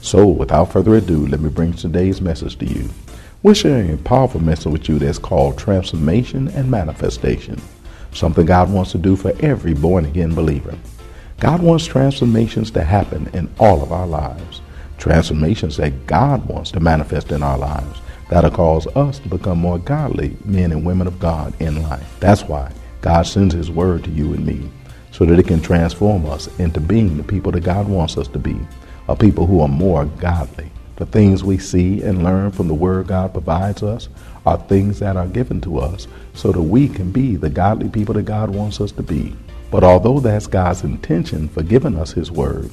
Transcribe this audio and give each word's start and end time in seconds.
So, 0.00 0.26
without 0.26 0.72
further 0.72 0.96
ado, 0.96 1.26
let 1.26 1.40
me 1.40 1.48
bring 1.48 1.72
today's 1.72 2.20
message 2.20 2.56
to 2.58 2.66
you. 2.66 2.88
We're 3.42 3.54
sharing 3.54 3.92
a 3.92 3.96
powerful 3.98 4.40
message 4.42 4.72
with 4.72 4.88
you 4.88 4.98
that's 4.98 5.18
called 5.18 5.58
transformation 5.58 6.48
and 6.48 6.70
manifestation, 6.70 7.60
something 8.12 8.46
God 8.46 8.72
wants 8.72 8.92
to 8.92 8.98
do 8.98 9.14
for 9.16 9.32
every 9.40 9.74
born 9.74 10.04
again 10.04 10.34
believer. 10.34 10.76
God 11.38 11.62
wants 11.62 11.84
transformations 11.84 12.70
to 12.72 12.82
happen 12.82 13.28
in 13.34 13.48
all 13.58 13.82
of 13.82 13.92
our 13.92 14.06
lives, 14.06 14.62
transformations 14.98 15.76
that 15.76 16.06
God 16.06 16.46
wants 16.46 16.70
to 16.72 16.80
manifest 16.80 17.30
in 17.30 17.42
our 17.42 17.58
lives 17.58 18.00
that'll 18.28 18.50
cause 18.50 18.86
us 18.96 19.18
to 19.20 19.28
become 19.28 19.58
more 19.58 19.78
godly 19.78 20.36
men 20.44 20.72
and 20.72 20.84
women 20.84 21.06
of 21.06 21.20
God 21.20 21.54
in 21.60 21.82
life. 21.82 22.16
That's 22.20 22.42
why 22.42 22.72
God 23.02 23.22
sends 23.22 23.54
His 23.54 23.70
Word 23.70 24.04
to 24.04 24.10
you 24.10 24.32
and 24.32 24.44
me, 24.44 24.68
so 25.12 25.24
that 25.24 25.38
it 25.38 25.46
can 25.46 25.60
transform 25.60 26.26
us 26.26 26.48
into 26.58 26.80
being 26.80 27.16
the 27.16 27.22
people 27.22 27.52
that 27.52 27.64
God 27.64 27.88
wants 27.88 28.16
us 28.16 28.28
to 28.28 28.38
be 28.38 28.58
are 29.08 29.16
people 29.16 29.46
who 29.46 29.60
are 29.60 29.68
more 29.68 30.04
godly. 30.04 30.70
The 30.96 31.06
things 31.06 31.44
we 31.44 31.58
see 31.58 32.02
and 32.02 32.24
learn 32.24 32.52
from 32.52 32.68
the 32.68 32.74
Word 32.74 33.08
God 33.08 33.32
provides 33.32 33.82
us 33.82 34.08
are 34.46 34.56
things 34.56 34.98
that 35.00 35.16
are 35.16 35.26
given 35.26 35.60
to 35.62 35.78
us 35.78 36.06
so 36.32 36.52
that 36.52 36.62
we 36.62 36.88
can 36.88 37.12
be 37.12 37.36
the 37.36 37.50
godly 37.50 37.88
people 37.88 38.14
that 38.14 38.22
God 38.22 38.50
wants 38.50 38.80
us 38.80 38.92
to 38.92 39.02
be. 39.02 39.36
But 39.70 39.84
although 39.84 40.20
that's 40.20 40.46
God's 40.46 40.84
intention 40.84 41.48
for 41.48 41.62
giving 41.62 41.96
us 41.96 42.12
His 42.12 42.30
Word, 42.30 42.70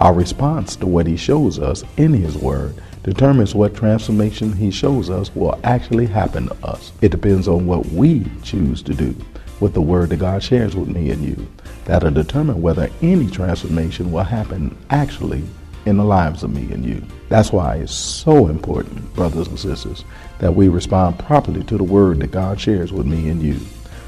our 0.00 0.12
response 0.12 0.76
to 0.76 0.86
what 0.86 1.06
He 1.06 1.16
shows 1.16 1.58
us 1.58 1.82
in 1.96 2.12
His 2.12 2.36
Word 2.36 2.74
determines 3.04 3.54
what 3.54 3.74
transformation 3.74 4.52
He 4.52 4.70
shows 4.70 5.08
us 5.08 5.34
will 5.34 5.58
actually 5.64 6.06
happen 6.06 6.48
to 6.48 6.66
us. 6.66 6.92
It 7.00 7.10
depends 7.10 7.48
on 7.48 7.66
what 7.66 7.86
we 7.86 8.24
choose 8.42 8.82
to 8.82 8.94
do 8.94 9.14
with 9.60 9.74
the 9.74 9.80
Word 9.80 10.10
that 10.10 10.18
God 10.18 10.42
shares 10.42 10.76
with 10.76 10.88
me 10.88 11.10
and 11.10 11.24
you. 11.24 11.48
That'll 11.86 12.10
determine 12.10 12.60
whether 12.60 12.90
any 13.00 13.30
transformation 13.30 14.12
will 14.12 14.24
happen 14.24 14.76
actually 14.90 15.42
in 15.86 15.96
the 15.96 16.04
lives 16.04 16.42
of 16.42 16.54
me 16.54 16.72
and 16.72 16.84
you. 16.84 17.02
That's 17.28 17.52
why 17.52 17.76
it's 17.76 17.94
so 17.94 18.46
important, 18.46 19.14
brothers 19.14 19.48
and 19.48 19.58
sisters, 19.58 20.04
that 20.38 20.54
we 20.54 20.68
respond 20.68 21.18
properly 21.18 21.64
to 21.64 21.76
the 21.76 21.84
word 21.84 22.20
that 22.20 22.30
God 22.30 22.60
shares 22.60 22.92
with 22.92 23.06
me 23.06 23.28
and 23.28 23.42
you 23.42 23.58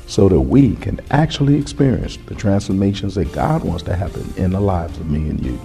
so 0.06 0.28
that 0.28 0.40
we 0.40 0.76
can 0.76 1.00
actually 1.10 1.56
experience 1.56 2.18
the 2.26 2.34
transformations 2.34 3.14
that 3.14 3.32
God 3.32 3.64
wants 3.64 3.82
to 3.84 3.96
happen 3.96 4.32
in 4.36 4.50
the 4.50 4.60
lives 4.60 4.98
of 4.98 5.10
me 5.10 5.30
and 5.30 5.44
you. 5.44 5.58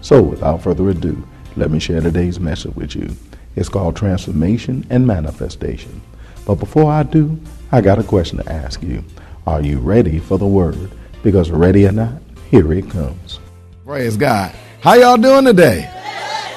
So, 0.00 0.22
without 0.22 0.62
further 0.62 0.88
ado, 0.90 1.26
let 1.56 1.70
me 1.70 1.78
share 1.78 2.00
today's 2.00 2.38
message 2.38 2.74
with 2.76 2.94
you. 2.94 3.10
It's 3.56 3.68
called 3.68 3.96
Transformation 3.96 4.86
and 4.90 5.06
Manifestation. 5.06 6.00
But 6.46 6.56
before 6.56 6.90
I 6.90 7.02
do, 7.02 7.38
I 7.72 7.80
got 7.80 7.98
a 7.98 8.04
question 8.04 8.38
to 8.38 8.52
ask 8.52 8.82
you. 8.82 9.02
Are 9.46 9.62
you 9.62 9.78
ready 9.78 10.18
for 10.18 10.38
the 10.38 10.46
word? 10.46 10.90
Because 11.22 11.50
ready 11.50 11.86
or 11.86 11.92
not, 11.92 12.22
here 12.50 12.72
it 12.72 12.88
comes. 12.90 13.40
Praise 13.84 14.16
God. 14.16 14.54
How 14.80 14.94
y'all 14.94 15.16
doing 15.16 15.44
today? 15.44 15.90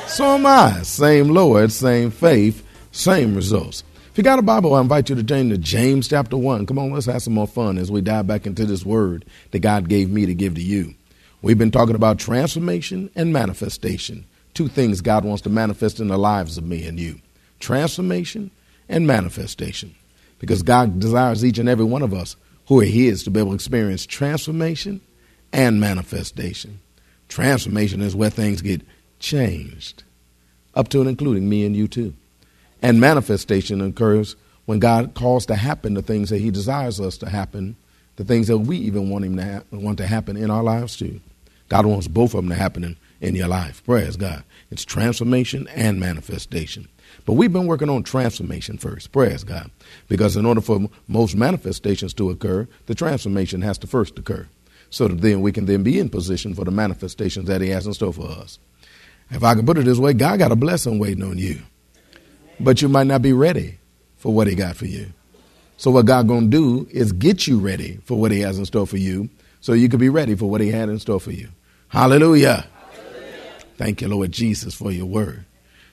So 0.05 0.35
am 0.35 0.45
I. 0.45 0.83
Same 0.83 1.29
Lord, 1.29 1.71
same 1.71 2.11
faith, 2.11 2.63
same 2.91 3.33
results. 3.33 3.83
If 4.11 4.17
you 4.17 4.23
got 4.23 4.37
a 4.37 4.43
Bible, 4.43 4.75
I 4.75 4.81
invite 4.81 5.09
you 5.09 5.15
to 5.15 5.23
turn 5.23 5.49
to 5.49 5.57
James 5.57 6.07
chapter 6.07 6.37
1. 6.37 6.67
Come 6.67 6.77
on, 6.77 6.91
let's 6.91 7.07
have 7.07 7.23
some 7.23 7.33
more 7.33 7.47
fun 7.47 7.79
as 7.79 7.91
we 7.91 7.99
dive 7.99 8.27
back 8.27 8.45
into 8.45 8.63
this 8.65 8.85
word 8.85 9.25
that 9.49 9.61
God 9.61 9.89
gave 9.89 10.11
me 10.11 10.27
to 10.27 10.35
give 10.35 10.53
to 10.53 10.61
you. 10.61 10.93
We've 11.41 11.57
been 11.57 11.71
talking 11.71 11.95
about 11.95 12.19
transformation 12.19 13.09
and 13.15 13.33
manifestation. 13.33 14.25
Two 14.53 14.67
things 14.67 15.01
God 15.01 15.25
wants 15.25 15.41
to 15.43 15.49
manifest 15.49 15.99
in 15.99 16.07
the 16.07 16.19
lives 16.19 16.59
of 16.59 16.63
me 16.63 16.85
and 16.85 16.99
you 16.99 17.19
transformation 17.59 18.51
and 18.87 19.07
manifestation. 19.07 19.95
Because 20.37 20.61
God 20.61 20.99
desires 20.99 21.43
each 21.43 21.57
and 21.57 21.69
every 21.69 21.85
one 21.85 22.03
of 22.03 22.13
us 22.13 22.35
who 22.67 22.81
are 22.81 22.85
His 22.85 23.23
to 23.23 23.31
be 23.31 23.39
able 23.39 23.49
to 23.49 23.55
experience 23.55 24.05
transformation 24.05 25.01
and 25.51 25.79
manifestation. 25.79 26.81
Transformation 27.31 28.01
is 28.01 28.13
where 28.13 28.29
things 28.29 28.61
get 28.61 28.81
changed, 29.19 30.03
up 30.75 30.89
to 30.89 30.99
and 30.99 31.09
including 31.09 31.47
me 31.47 31.65
and 31.65 31.73
you 31.73 31.87
too. 31.87 32.13
And 32.81 32.99
manifestation 32.99 33.79
occurs 33.79 34.35
when 34.65 34.79
God 34.79 35.13
calls 35.13 35.45
to 35.45 35.55
happen 35.55 35.93
the 35.93 36.01
things 36.01 36.29
that 36.29 36.39
He 36.39 36.51
desires 36.51 36.99
us 36.99 37.17
to 37.19 37.29
happen, 37.29 37.77
the 38.17 38.25
things 38.25 38.49
that 38.49 38.57
we 38.57 38.75
even 38.79 39.09
want 39.09 39.23
Him 39.23 39.37
to 39.37 39.45
ha- 39.45 39.63
want 39.71 39.97
to 39.99 40.07
happen 40.07 40.35
in 40.35 40.51
our 40.51 40.61
lives 40.61 40.97
too. 40.97 41.21
God 41.69 41.85
wants 41.85 42.09
both 42.09 42.33
of 42.33 42.43
them 42.43 42.49
to 42.49 42.55
happen 42.55 42.83
in, 42.83 42.97
in 43.21 43.35
your 43.35 43.47
life. 43.47 43.81
Praise 43.85 44.17
God. 44.17 44.43
It's 44.69 44.83
transformation 44.83 45.69
and 45.69 46.01
manifestation. 46.01 46.89
But 47.25 47.33
we've 47.33 47.53
been 47.53 47.65
working 47.65 47.89
on 47.89 48.03
transformation 48.03 48.77
first. 48.77 49.13
Praise 49.13 49.45
God. 49.45 49.71
Because 50.09 50.35
in 50.35 50.45
order 50.45 50.59
for 50.59 50.89
most 51.07 51.37
manifestations 51.37 52.13
to 52.15 52.29
occur, 52.29 52.67
the 52.87 52.95
transformation 52.95 53.61
has 53.61 53.77
to 53.77 53.87
first 53.87 54.19
occur 54.19 54.47
so 54.91 55.07
that 55.07 55.21
then 55.21 55.41
we 55.41 55.51
can 55.51 55.65
then 55.65 55.81
be 55.81 55.97
in 55.97 56.09
position 56.09 56.53
for 56.53 56.63
the 56.63 56.71
manifestations 56.71 57.47
that 57.47 57.61
He 57.61 57.69
has 57.69 57.87
in 57.87 57.93
store 57.93 58.13
for 58.13 58.27
us. 58.27 58.59
If 59.31 59.43
I 59.43 59.55
can 59.55 59.65
put 59.65 59.77
it 59.77 59.85
this 59.85 59.97
way, 59.97 60.13
God 60.13 60.37
got 60.37 60.51
a 60.51 60.55
blessing 60.55 60.99
waiting 60.99 61.23
on 61.23 61.39
you, 61.39 61.59
but 62.59 62.81
you 62.81 62.89
might 62.89 63.07
not 63.07 63.23
be 63.23 63.33
ready 63.33 63.79
for 64.17 64.31
what 64.33 64.45
He 64.45 64.53
got 64.53 64.75
for 64.75 64.85
you. 64.85 65.07
So 65.77 65.89
what 65.89 66.05
God 66.05 66.27
gonna 66.27 66.47
do 66.47 66.87
is 66.91 67.11
get 67.11 67.47
you 67.47 67.59
ready 67.59 67.99
for 68.03 68.19
what 68.19 68.31
He 68.31 68.41
has 68.41 68.59
in 68.59 68.65
store 68.65 68.85
for 68.85 68.97
you, 68.97 69.29
so 69.61 69.73
you 69.73 69.89
can 69.89 69.99
be 69.99 70.09
ready 70.09 70.35
for 70.35 70.49
what 70.49 70.61
He 70.61 70.69
had 70.69 70.89
in 70.89 70.99
store 70.99 71.19
for 71.19 71.31
you. 71.31 71.47
Hallelujah. 71.87 72.67
Hallelujah. 72.93 73.41
Thank 73.77 74.01
you, 74.01 74.09
Lord 74.09 74.31
Jesus, 74.31 74.75
for 74.75 74.91
your 74.91 75.05
word. 75.07 75.45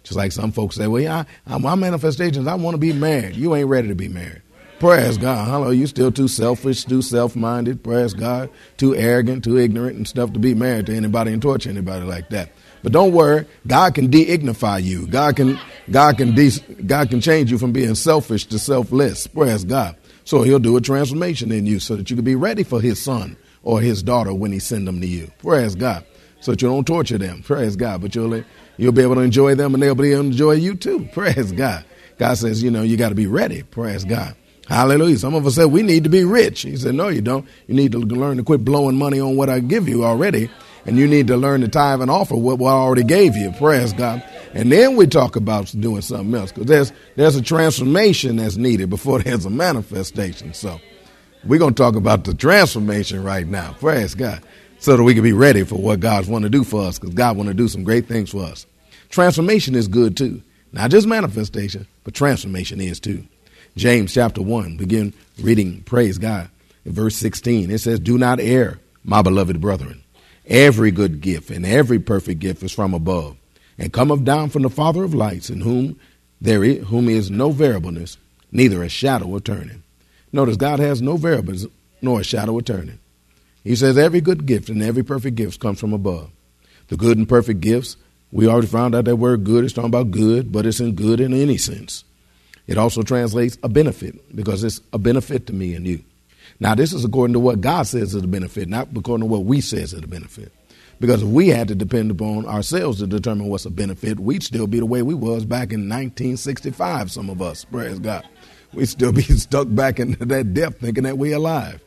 Just 0.02 0.16
like 0.16 0.32
some 0.32 0.52
folks 0.52 0.76
say, 0.76 0.86
well, 0.86 1.02
yeah, 1.02 1.24
I, 1.46 1.58
my 1.58 1.74
manifestations, 1.74 2.46
I 2.46 2.54
want 2.54 2.74
to 2.74 2.78
be 2.78 2.92
married. 2.92 3.36
You 3.36 3.54
ain't 3.54 3.68
ready 3.68 3.88
to 3.88 3.94
be 3.94 4.08
married. 4.08 4.42
Praise 4.80 5.18
God. 5.18 5.48
Hello, 5.48 5.70
you 5.70 5.88
still 5.88 6.12
too 6.12 6.28
selfish, 6.28 6.84
too 6.84 7.02
self-minded. 7.02 7.82
Praise 7.82 8.14
God. 8.14 8.48
Too 8.76 8.94
arrogant, 8.94 9.42
too 9.42 9.58
ignorant 9.58 9.96
and 9.96 10.06
stuff 10.06 10.32
to 10.34 10.38
be 10.38 10.54
married 10.54 10.86
to 10.86 10.94
anybody 10.96 11.32
and 11.32 11.42
torture 11.42 11.68
anybody 11.68 12.04
like 12.04 12.28
that. 12.28 12.52
But 12.84 12.92
don't 12.92 13.12
worry, 13.12 13.44
God 13.66 13.96
can 13.96 14.08
de-ignify 14.08 14.78
you. 14.78 15.08
God 15.08 15.34
can, 15.34 15.58
God 15.90 16.16
can, 16.16 16.32
de- 16.32 16.60
God 16.86 17.10
can 17.10 17.20
change 17.20 17.50
you 17.50 17.58
from 17.58 17.72
being 17.72 17.96
selfish 17.96 18.44
to 18.46 18.58
selfless. 18.60 19.26
Praise 19.26 19.64
God. 19.64 19.96
So 20.24 20.42
He'll 20.42 20.60
do 20.60 20.76
a 20.76 20.80
transformation 20.80 21.50
in 21.50 21.66
you 21.66 21.80
so 21.80 21.96
that 21.96 22.08
you 22.08 22.14
can 22.14 22.24
be 22.24 22.36
ready 22.36 22.62
for 22.62 22.80
His 22.80 23.02
son 23.02 23.36
or 23.64 23.80
His 23.80 24.00
daughter 24.00 24.32
when 24.32 24.52
He 24.52 24.60
send 24.60 24.86
them 24.86 25.00
to 25.00 25.08
you. 25.08 25.28
Praise 25.38 25.74
God. 25.74 26.04
So 26.40 26.52
that 26.52 26.62
you 26.62 26.68
don't 26.68 26.86
torture 26.86 27.18
them. 27.18 27.42
Praise 27.42 27.74
God. 27.74 28.00
But 28.00 28.14
you'll, 28.14 28.44
you'll 28.76 28.92
be 28.92 29.02
able 29.02 29.16
to 29.16 29.22
enjoy 29.22 29.56
them 29.56 29.74
and 29.74 29.82
they'll 29.82 29.96
be 29.96 30.12
able 30.12 30.22
to 30.22 30.28
enjoy 30.28 30.52
you 30.52 30.76
too. 30.76 31.08
Praise 31.12 31.50
God. 31.50 31.84
God 32.16 32.34
says, 32.34 32.62
you 32.62 32.70
know, 32.70 32.82
you 32.82 32.96
got 32.96 33.08
to 33.08 33.16
be 33.16 33.26
ready. 33.26 33.64
Praise 33.64 34.04
God. 34.04 34.36
Hallelujah. 34.68 35.16
Some 35.16 35.34
of 35.34 35.46
us 35.46 35.54
said 35.54 35.66
we 35.66 35.82
need 35.82 36.04
to 36.04 36.10
be 36.10 36.24
rich. 36.24 36.62
He 36.62 36.76
said, 36.76 36.94
no, 36.94 37.08
you 37.08 37.22
don't. 37.22 37.46
You 37.66 37.74
need 37.74 37.92
to 37.92 37.98
learn 37.98 38.36
to 38.36 38.42
quit 38.42 38.66
blowing 38.66 38.96
money 38.96 39.18
on 39.18 39.34
what 39.34 39.48
I 39.48 39.60
give 39.60 39.88
you 39.88 40.04
already. 40.04 40.50
And 40.84 40.98
you 40.98 41.08
need 41.08 41.26
to 41.28 41.38
learn 41.38 41.62
to 41.62 41.68
tithe 41.68 42.02
and 42.02 42.10
offer 42.10 42.36
what, 42.36 42.58
what 42.58 42.70
I 42.70 42.74
already 42.74 43.02
gave 43.02 43.34
you. 43.34 43.50
Praise 43.52 43.94
God. 43.94 44.22
And 44.52 44.70
then 44.70 44.96
we 44.96 45.06
talk 45.06 45.36
about 45.36 45.74
doing 45.78 46.02
something 46.02 46.34
else 46.34 46.52
because 46.52 46.66
there's, 46.66 46.92
there's 47.16 47.36
a 47.36 47.42
transformation 47.42 48.36
that's 48.36 48.56
needed 48.56 48.90
before 48.90 49.18
there's 49.22 49.46
a 49.46 49.50
manifestation. 49.50 50.52
So 50.52 50.78
we're 51.44 51.58
going 51.58 51.74
to 51.74 51.82
talk 51.82 51.96
about 51.96 52.24
the 52.24 52.34
transformation 52.34 53.24
right 53.24 53.46
now. 53.46 53.74
Praise 53.80 54.14
God. 54.14 54.42
So 54.80 54.96
that 54.96 55.02
we 55.02 55.14
can 55.14 55.24
be 55.24 55.32
ready 55.32 55.64
for 55.64 55.76
what 55.76 56.00
God's 56.00 56.28
want 56.28 56.44
to 56.44 56.50
do 56.50 56.62
for 56.62 56.82
us 56.82 56.98
because 56.98 57.14
God 57.14 57.36
want 57.36 57.48
to 57.48 57.54
do 57.54 57.68
some 57.68 57.84
great 57.84 58.06
things 58.06 58.30
for 58.30 58.44
us. 58.44 58.66
Transformation 59.08 59.74
is 59.74 59.88
good 59.88 60.16
too. 60.16 60.42
Not 60.72 60.90
just 60.90 61.06
manifestation, 61.06 61.86
but 62.04 62.14
transformation 62.14 62.80
is 62.80 63.00
too. 63.00 63.24
James 63.78 64.12
chapter 64.12 64.42
1, 64.42 64.76
begin 64.76 65.14
reading, 65.40 65.82
praise 65.84 66.18
God, 66.18 66.50
verse 66.84 67.14
16. 67.14 67.70
It 67.70 67.78
says, 67.78 68.00
Do 68.00 68.18
not 68.18 68.40
err, 68.40 68.80
my 69.04 69.22
beloved 69.22 69.60
brethren. 69.60 70.02
Every 70.46 70.90
good 70.90 71.20
gift 71.20 71.50
and 71.50 71.64
every 71.64 72.00
perfect 72.00 72.40
gift 72.40 72.64
is 72.64 72.72
from 72.72 72.92
above 72.92 73.36
and 73.78 73.92
cometh 73.92 74.24
down 74.24 74.50
from 74.50 74.62
the 74.62 74.68
Father 74.68 75.04
of 75.04 75.14
lights, 75.14 75.48
in 75.48 75.60
whom 75.60 75.96
there 76.40 76.64
is, 76.64 76.88
whom 76.88 77.08
is 77.08 77.30
no 77.30 77.52
variableness, 77.52 78.16
neither 78.50 78.82
a 78.82 78.88
shadow 78.88 79.36
of 79.36 79.44
turning. 79.44 79.84
Notice 80.32 80.56
God 80.56 80.80
has 80.80 81.00
no 81.00 81.16
variables 81.16 81.64
nor 82.02 82.18
a 82.18 82.24
shadow 82.24 82.58
of 82.58 82.64
turning. 82.64 82.98
He 83.62 83.76
says 83.76 83.96
every 83.96 84.20
good 84.20 84.44
gift 84.44 84.70
and 84.70 84.82
every 84.82 85.04
perfect 85.04 85.36
gift 85.36 85.60
comes 85.60 85.78
from 85.78 85.92
above. 85.92 86.32
The 86.88 86.96
good 86.96 87.16
and 87.16 87.28
perfect 87.28 87.60
gifts, 87.60 87.96
we 88.32 88.48
already 88.48 88.66
found 88.66 88.96
out 88.96 89.04
that 89.04 89.14
word 89.14 89.44
good 89.44 89.64
is 89.64 89.72
talking 89.72 89.90
about 89.90 90.10
good, 90.10 90.50
but 90.50 90.66
it's 90.66 90.80
in 90.80 90.96
good 90.96 91.20
in 91.20 91.32
any 91.32 91.58
sense. 91.58 92.02
It 92.68 92.78
also 92.78 93.02
translates 93.02 93.58
a 93.62 93.68
benefit 93.68 94.36
because 94.36 94.62
it's 94.62 94.80
a 94.92 94.98
benefit 94.98 95.46
to 95.48 95.52
me 95.52 95.74
and 95.74 95.86
you. 95.86 96.04
Now, 96.60 96.74
this 96.74 96.92
is 96.92 97.04
according 97.04 97.32
to 97.34 97.40
what 97.40 97.60
God 97.60 97.86
says 97.86 98.14
is 98.14 98.22
a 98.22 98.26
benefit, 98.26 98.68
not 98.68 98.88
according 98.94 99.26
to 99.26 99.32
what 99.32 99.44
we 99.44 99.60
say 99.60 99.78
is 99.78 99.94
a 99.94 100.06
benefit. 100.06 100.52
Because 101.00 101.22
if 101.22 101.28
we 101.28 101.48
had 101.48 101.68
to 101.68 101.74
depend 101.74 102.10
upon 102.10 102.44
ourselves 102.46 102.98
to 102.98 103.06
determine 103.06 103.46
what's 103.46 103.64
a 103.64 103.70
benefit, 103.70 104.20
we'd 104.20 104.42
still 104.42 104.66
be 104.66 104.80
the 104.80 104.86
way 104.86 105.02
we 105.02 105.14
was 105.14 105.44
back 105.44 105.72
in 105.72 105.88
1965, 105.88 107.10
some 107.10 107.30
of 107.30 107.40
us, 107.40 107.64
praise 107.64 107.98
God. 108.00 108.26
We'd 108.74 108.88
still 108.88 109.12
be 109.12 109.22
stuck 109.22 109.68
back 109.70 109.98
into 109.98 110.24
that 110.26 110.52
depth 110.52 110.80
thinking 110.80 111.04
that 111.04 111.16
we're 111.16 111.36
alive. 111.36 111.82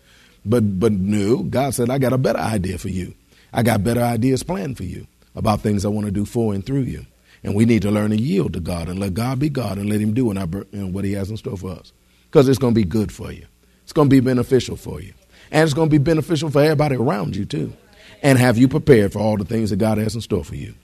But, 0.45 0.79
but 0.79 0.93
no, 0.93 1.43
God 1.43 1.75
said, 1.75 1.89
I 1.89 1.99
got 1.99 2.13
a 2.13 2.17
better 2.17 2.39
idea 2.39 2.77
for 2.77 2.89
you. 2.89 3.13
I 3.53 3.63
got 3.63 3.83
better 3.83 4.01
ideas 4.01 4.43
planned 4.43 4.77
for 4.77 4.85
you 4.85 5.05
about 5.35 5.61
things 5.61 5.85
I 5.85 5.89
want 5.89 6.05
to 6.05 6.11
do 6.11 6.25
for 6.25 6.53
and 6.53 6.65
through 6.65 6.81
you. 6.81 7.05
And 7.43 7.55
we 7.55 7.65
need 7.65 7.81
to 7.81 7.91
learn 7.91 8.11
to 8.11 8.17
yield 8.17 8.53
to 8.53 8.59
God 8.59 8.87
and 8.87 8.99
let 8.99 9.13
God 9.13 9.39
be 9.39 9.49
God 9.49 9.77
and 9.77 9.89
let 9.89 9.99
Him 9.99 10.13
do 10.13 10.25
what 10.25 11.05
He 11.05 11.13
has 11.13 11.29
in 11.29 11.37
store 11.37 11.57
for 11.57 11.71
us. 11.71 11.91
Because 12.25 12.47
it's 12.47 12.59
going 12.59 12.73
to 12.73 12.79
be 12.79 12.85
good 12.85 13.11
for 13.11 13.31
you. 13.31 13.45
It's 13.83 13.93
going 13.93 14.09
to 14.09 14.15
be 14.15 14.19
beneficial 14.19 14.75
for 14.77 15.01
you. 15.01 15.13
And 15.51 15.63
it's 15.63 15.73
going 15.73 15.89
to 15.89 15.91
be 15.91 15.97
beneficial 15.97 16.49
for 16.49 16.61
everybody 16.61 16.95
around 16.95 17.35
you, 17.35 17.45
too. 17.45 17.73
And 18.21 18.37
have 18.37 18.57
you 18.57 18.67
prepared 18.67 19.11
for 19.11 19.19
all 19.19 19.37
the 19.37 19.45
things 19.45 19.71
that 19.71 19.77
God 19.77 19.97
has 19.97 20.15
in 20.15 20.21
store 20.21 20.43
for 20.43 20.55
you? 20.55 20.75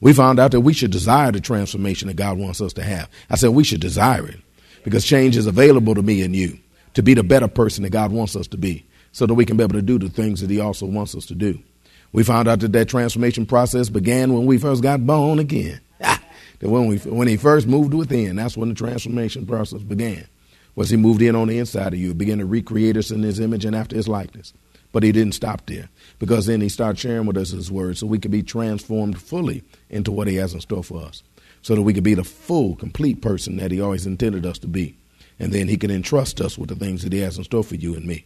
We 0.00 0.12
found 0.12 0.38
out 0.38 0.50
that 0.50 0.60
we 0.60 0.72
should 0.72 0.90
desire 0.90 1.32
the 1.32 1.40
transformation 1.40 2.08
that 2.08 2.16
God 2.16 2.38
wants 2.38 2.60
us 2.60 2.72
to 2.74 2.82
have. 2.82 3.08
I 3.30 3.36
said 3.36 3.50
we 3.50 3.64
should 3.64 3.80
desire 3.80 4.26
it 4.26 4.40
because 4.84 5.04
change 5.04 5.36
is 5.36 5.46
available 5.46 5.94
to 5.94 6.02
me 6.02 6.22
and 6.22 6.34
you 6.34 6.58
to 6.94 7.02
be 7.02 7.14
the 7.14 7.22
better 7.22 7.48
person 7.48 7.82
that 7.82 7.90
God 7.90 8.12
wants 8.12 8.36
us 8.36 8.46
to 8.48 8.56
be 8.56 8.86
so 9.12 9.26
that 9.26 9.34
we 9.34 9.46
can 9.46 9.56
be 9.56 9.64
able 9.64 9.74
to 9.74 9.82
do 9.82 9.98
the 9.98 10.08
things 10.08 10.40
that 10.40 10.50
He 10.50 10.60
also 10.60 10.86
wants 10.86 11.14
us 11.14 11.26
to 11.26 11.34
do. 11.34 11.58
We 12.12 12.22
found 12.22 12.48
out 12.48 12.60
that 12.60 12.72
that 12.72 12.88
transformation 12.88 13.46
process 13.46 13.88
began 13.88 14.34
when 14.34 14.46
we 14.46 14.58
first 14.58 14.82
got 14.82 15.06
born 15.06 15.38
again. 15.38 15.80
That 16.60 16.68
when, 16.68 16.86
we, 16.86 16.98
when 16.98 17.28
He 17.28 17.36
first 17.36 17.66
moved 17.66 17.94
within, 17.94 18.36
that's 18.36 18.56
when 18.56 18.68
the 18.68 18.74
transformation 18.74 19.46
process 19.46 19.82
began 19.82 20.26
was 20.76 20.90
he 20.90 20.96
moved 20.96 21.22
in 21.22 21.34
on 21.34 21.48
the 21.48 21.58
inside 21.58 21.94
of 21.94 21.98
you, 21.98 22.14
began 22.14 22.38
to 22.38 22.46
recreate 22.46 22.96
us 22.96 23.10
in 23.10 23.22
his 23.22 23.40
image 23.40 23.64
and 23.64 23.74
after 23.74 23.96
his 23.96 24.06
likeness. 24.06 24.52
But 24.92 25.02
he 25.02 25.10
didn't 25.10 25.34
stop 25.34 25.66
there 25.66 25.88
because 26.18 26.46
then 26.46 26.60
he 26.60 26.68
started 26.68 26.98
sharing 26.98 27.26
with 27.26 27.36
us 27.36 27.50
his 27.50 27.72
word 27.72 27.98
so 27.98 28.06
we 28.06 28.18
could 28.18 28.30
be 28.30 28.42
transformed 28.42 29.20
fully 29.20 29.64
into 29.90 30.12
what 30.12 30.28
he 30.28 30.36
has 30.36 30.54
in 30.54 30.60
store 30.60 30.84
for 30.84 31.02
us 31.02 31.22
so 31.62 31.74
that 31.74 31.82
we 31.82 31.92
could 31.92 32.04
be 32.04 32.14
the 32.14 32.24
full, 32.24 32.76
complete 32.76 33.20
person 33.20 33.56
that 33.56 33.72
he 33.72 33.80
always 33.80 34.06
intended 34.06 34.46
us 34.46 34.58
to 34.58 34.68
be. 34.68 34.96
And 35.38 35.52
then 35.52 35.66
he 35.66 35.76
can 35.76 35.90
entrust 35.90 36.40
us 36.40 36.56
with 36.56 36.68
the 36.68 36.76
things 36.76 37.02
that 37.02 37.12
he 37.12 37.20
has 37.20 37.36
in 37.36 37.44
store 37.44 37.64
for 37.64 37.74
you 37.74 37.94
and 37.94 38.04
me. 38.04 38.24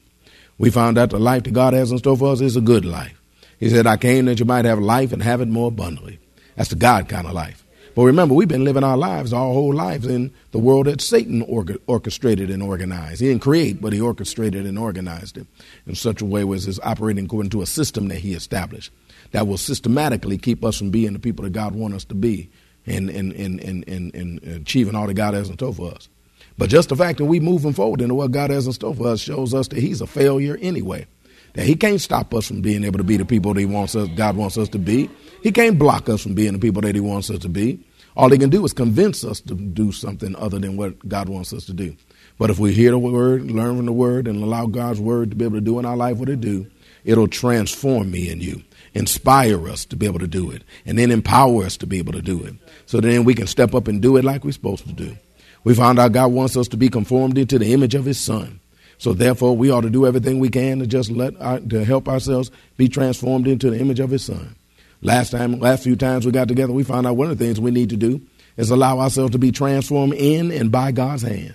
We 0.58 0.70
found 0.70 0.98
out 0.98 1.10
the 1.10 1.18
life 1.18 1.44
that 1.44 1.54
God 1.54 1.72
has 1.72 1.90
in 1.90 1.98
store 1.98 2.16
for 2.16 2.32
us 2.32 2.40
is 2.40 2.56
a 2.56 2.60
good 2.60 2.84
life. 2.84 3.20
He 3.58 3.70
said, 3.70 3.86
I 3.86 3.96
came 3.96 4.26
that 4.26 4.38
you 4.38 4.44
might 4.44 4.64
have 4.64 4.78
life 4.78 5.12
and 5.12 5.22
have 5.22 5.40
it 5.40 5.48
more 5.48 5.68
abundantly. 5.68 6.18
That's 6.56 6.68
the 6.68 6.76
God 6.76 7.08
kind 7.08 7.26
of 7.26 7.32
life. 7.32 7.64
But 8.00 8.06
remember, 8.06 8.34
we've 8.34 8.48
been 8.48 8.64
living 8.64 8.82
our 8.82 8.96
lives, 8.96 9.34
our 9.34 9.52
whole 9.52 9.74
lives, 9.74 10.06
in 10.06 10.32
the 10.52 10.58
world 10.58 10.86
that 10.86 11.02
Satan 11.02 11.42
orchestrated 11.42 12.48
and 12.48 12.62
organized. 12.62 13.20
He 13.20 13.28
didn't 13.28 13.42
create, 13.42 13.82
but 13.82 13.92
he 13.92 14.00
orchestrated 14.00 14.64
and 14.64 14.78
organized 14.78 15.36
it 15.36 15.46
in 15.86 15.94
such 15.94 16.22
a 16.22 16.24
way 16.24 16.48
as 16.50 16.66
it's 16.66 16.80
operating 16.82 17.26
according 17.26 17.50
to 17.50 17.60
a 17.60 17.66
system 17.66 18.08
that 18.08 18.20
he 18.20 18.32
established 18.32 18.90
that 19.32 19.46
will 19.46 19.58
systematically 19.58 20.38
keep 20.38 20.64
us 20.64 20.78
from 20.78 20.88
being 20.88 21.12
the 21.12 21.18
people 21.18 21.42
that 21.42 21.52
God 21.52 21.74
wants 21.74 21.96
us 21.96 22.04
to 22.04 22.14
be 22.14 22.48
and, 22.86 23.10
and, 23.10 23.34
and, 23.34 23.60
and, 23.60 23.86
and, 23.86 24.14
and 24.14 24.42
achieving 24.44 24.94
all 24.94 25.06
that 25.06 25.12
God 25.12 25.34
has 25.34 25.50
in 25.50 25.56
store 25.56 25.74
for 25.74 25.92
us. 25.92 26.08
But 26.56 26.70
just 26.70 26.88
the 26.88 26.96
fact 26.96 27.18
that 27.18 27.26
we're 27.26 27.42
moving 27.42 27.74
forward 27.74 28.00
into 28.00 28.14
what 28.14 28.30
God 28.30 28.48
has 28.48 28.66
in 28.66 28.72
store 28.72 28.94
for 28.94 29.08
us 29.08 29.20
shows 29.20 29.52
us 29.52 29.68
that 29.68 29.78
he's 29.78 30.00
a 30.00 30.06
failure 30.06 30.56
anyway. 30.62 31.06
That 31.52 31.66
he 31.66 31.74
can't 31.74 32.00
stop 32.00 32.32
us 32.32 32.46
from 32.48 32.62
being 32.62 32.82
able 32.82 32.96
to 32.96 33.04
be 33.04 33.18
the 33.18 33.26
people 33.26 33.52
that 33.52 33.60
he 33.60 33.66
wants 33.66 33.94
us, 33.94 34.08
God 34.16 34.36
wants 34.38 34.56
us 34.56 34.70
to 34.70 34.78
be. 34.78 35.10
He 35.42 35.52
can't 35.52 35.78
block 35.78 36.08
us 36.08 36.22
from 36.22 36.32
being 36.32 36.54
the 36.54 36.58
people 36.58 36.80
that 36.80 36.94
he 36.94 37.02
wants 37.02 37.28
us 37.28 37.40
to 37.40 37.50
be. 37.50 37.84
All 38.16 38.30
he 38.30 38.38
can 38.38 38.50
do 38.50 38.64
is 38.64 38.72
convince 38.72 39.24
us 39.24 39.40
to 39.42 39.54
do 39.54 39.92
something 39.92 40.34
other 40.36 40.58
than 40.58 40.76
what 40.76 41.08
God 41.08 41.28
wants 41.28 41.52
us 41.52 41.64
to 41.66 41.72
do. 41.72 41.96
But 42.38 42.50
if 42.50 42.58
we 42.58 42.72
hear 42.72 42.90
the 42.90 42.98
word, 42.98 43.50
learn 43.50 43.76
from 43.76 43.86
the 43.86 43.92
word, 43.92 44.26
and 44.26 44.42
allow 44.42 44.66
God's 44.66 45.00
word 45.00 45.30
to 45.30 45.36
be 45.36 45.44
able 45.44 45.56
to 45.56 45.60
do 45.60 45.78
in 45.78 45.84
our 45.84 45.96
life 45.96 46.16
what 46.16 46.28
it 46.28 46.40
do, 46.40 46.66
it'll 47.04 47.28
transform 47.28 48.10
me 48.10 48.30
and 48.30 48.42
you, 48.42 48.62
inspire 48.94 49.68
us 49.68 49.84
to 49.86 49.96
be 49.96 50.06
able 50.06 50.18
to 50.18 50.26
do 50.26 50.50
it, 50.50 50.62
and 50.86 50.98
then 50.98 51.10
empower 51.10 51.64
us 51.64 51.76
to 51.78 51.86
be 51.86 51.98
able 51.98 52.12
to 52.14 52.22
do 52.22 52.42
it. 52.44 52.54
So 52.86 53.00
then 53.00 53.24
we 53.24 53.34
can 53.34 53.46
step 53.46 53.74
up 53.74 53.88
and 53.88 54.00
do 54.02 54.16
it 54.16 54.24
like 54.24 54.44
we're 54.44 54.52
supposed 54.52 54.86
to 54.86 54.92
do. 54.92 55.16
We 55.64 55.74
found 55.74 55.98
out 55.98 56.12
God 56.12 56.32
wants 56.32 56.56
us 56.56 56.68
to 56.68 56.76
be 56.76 56.88
conformed 56.88 57.36
into 57.36 57.58
the 57.58 57.72
image 57.72 57.94
of 57.94 58.04
His 58.04 58.18
Son. 58.18 58.60
So 58.98 59.12
therefore, 59.12 59.56
we 59.56 59.70
ought 59.70 59.82
to 59.82 59.90
do 59.90 60.06
everything 60.06 60.38
we 60.38 60.50
can 60.50 60.78
to 60.80 60.86
just 60.86 61.10
let 61.10 61.38
our, 61.40 61.60
to 61.60 61.84
help 61.84 62.08
ourselves 62.08 62.50
be 62.76 62.88
transformed 62.88 63.46
into 63.46 63.70
the 63.70 63.78
image 63.78 64.00
of 64.00 64.10
His 64.10 64.24
Son. 64.24 64.56
Last 65.02 65.30
time, 65.30 65.58
last 65.58 65.82
few 65.82 65.96
times 65.96 66.26
we 66.26 66.32
got 66.32 66.48
together, 66.48 66.72
we 66.72 66.84
found 66.84 67.06
out 67.06 67.16
one 67.16 67.30
of 67.30 67.38
the 67.38 67.44
things 67.44 67.60
we 67.60 67.70
need 67.70 67.90
to 67.90 67.96
do 67.96 68.20
is 68.56 68.70
allow 68.70 68.98
ourselves 68.98 69.32
to 69.32 69.38
be 69.38 69.52
transformed 69.52 70.14
in 70.14 70.50
and 70.50 70.70
by 70.70 70.92
God's 70.92 71.22
hand. 71.22 71.54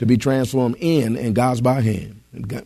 To 0.00 0.06
be 0.06 0.16
transformed 0.16 0.76
in 0.80 1.16
and 1.16 1.34
God's 1.34 1.60
by 1.60 1.80
hand, 1.80 2.20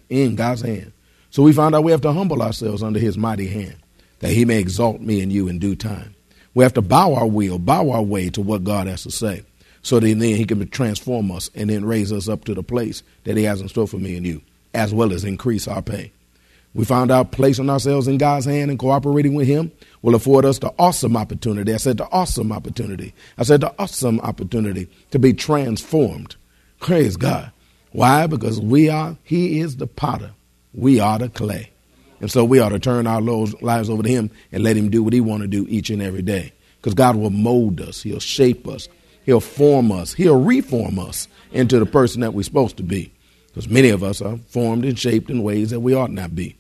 in 0.09 0.35
God's 0.35 0.63
hand. 0.63 0.93
So 1.31 1.43
we 1.43 1.53
found 1.53 1.75
out 1.75 1.85
we 1.85 1.93
have 1.93 2.01
to 2.01 2.13
humble 2.13 2.43
ourselves 2.43 2.83
under 2.83 2.99
His 2.99 3.19
mighty 3.19 3.47
hand, 3.47 3.77
that 4.21 4.33
He 4.33 4.45
may 4.45 4.59
exalt 4.59 5.01
me 5.01 5.21
and 5.21 5.31
you 5.31 5.47
in 5.47 5.59
due 5.59 5.77
time. 5.77 6.15
We 6.55 6.65
have 6.65 6.75
to 6.75 6.83
bow 6.83 7.15
our 7.15 7.27
will, 7.27 7.59
bow 7.59 7.91
our 7.91 8.03
way 8.03 8.31
to 8.31 8.41
what 8.41 8.65
God 8.65 8.87
has 8.87 9.03
to 9.03 9.11
say, 9.11 9.45
so 9.83 10.01
that 10.01 10.07
then 10.07 10.21
He 10.21 10.47
can 10.47 10.67
transform 10.71 11.31
us 11.31 11.51
and 11.55 11.69
then 11.69 11.85
raise 11.85 12.11
us 12.13 12.29
up 12.29 12.45
to 12.47 12.55
the 12.55 12.63
place 12.63 13.03
that 13.25 13.37
He 13.37 13.45
has 13.45 13.61
in 13.61 13.69
store 13.69 13.87
for 13.87 13.99
me 13.99 14.17
and 14.17 14.27
you, 14.27 14.41
as 14.73 14.93
well 14.93 15.13
as 15.13 15.23
increase 15.23 15.69
our 15.69 15.83
pay. 15.83 16.11
We 16.75 16.85
found 16.85 17.11
out 17.11 17.33
placing 17.33 17.71
ourselves 17.71 18.07
in 18.09 18.19
God's 18.19 18.47
hand 18.47 18.71
and 18.71 18.79
cooperating 18.79 19.35
with 19.35 19.47
Him 19.47 19.73
will 20.03 20.15
afford 20.15 20.45
us 20.45 20.59
the 20.59 20.73
awesome 20.79 21.17
opportunity. 21.17 21.73
I 21.75 21.79
said 21.79 21.97
the 21.97 22.09
awesome 22.13 22.53
opportunity. 22.53 23.15
I 23.37 23.43
said 23.43 23.63
the 23.63 23.75
awesome 23.79 24.21
opportunity 24.21 24.89
to 25.11 25.19
be 25.19 25.33
transformed. 25.33 26.37
Praise 26.81 27.17
God. 27.17 27.51
Why? 27.93 28.27
Because 28.27 28.61
we 28.61 28.89
are, 28.89 29.17
He 29.25 29.61
is 29.61 29.77
the 29.77 29.87
potter. 29.87 30.33
We 30.75 31.01
are 31.01 31.19
the 31.19 31.29
clay. 31.29 31.71
And 32.21 32.31
so 32.31 32.45
we 32.45 32.59
ought 32.59 32.71
to 32.71 32.79
turn 32.79 33.07
our 33.07 33.21
lives 33.21 33.91
over 33.91 34.03
to 34.03 34.09
Him 34.09 34.31
and 34.53 34.63
let 34.63 34.77
Him 34.77 34.91
do 34.91 35.03
what 35.03 35.13
He 35.13 35.21
want 35.21 35.43
to 35.43 35.49
do 35.49 35.67
each 35.69 35.91
and 35.91 36.03
every 36.03 36.23
day. 36.23 36.53
Because 36.77 36.95
God 36.95 37.17
will 37.17 37.31
mold 37.31 37.81
us, 37.81 38.03
He'll 38.03 38.21
shape 38.21 38.69
us, 38.69 38.89
He'll 39.25 39.41
form 39.41 39.91
us, 39.91 40.13
He'll 40.13 40.41
reform 40.41 40.99
us 40.99 41.29
into 41.51 41.79
the 41.79 41.87
person 41.87 42.21
that 42.21 42.35
we're 42.35 42.43
supposed 42.43 42.77
to 42.77 42.83
be. 42.83 43.13
Because 43.49 43.69
many 43.69 43.89
of 43.89 44.05
us 44.05 44.21
are 44.21 44.37
formed 44.49 44.85
and 44.85 44.99
shaped 44.99 45.31
in 45.31 45.43
ways 45.43 45.71
that 45.71 45.81
we 45.81 45.95
ought 45.95 46.13
not 46.13 46.35
be. 46.35 46.57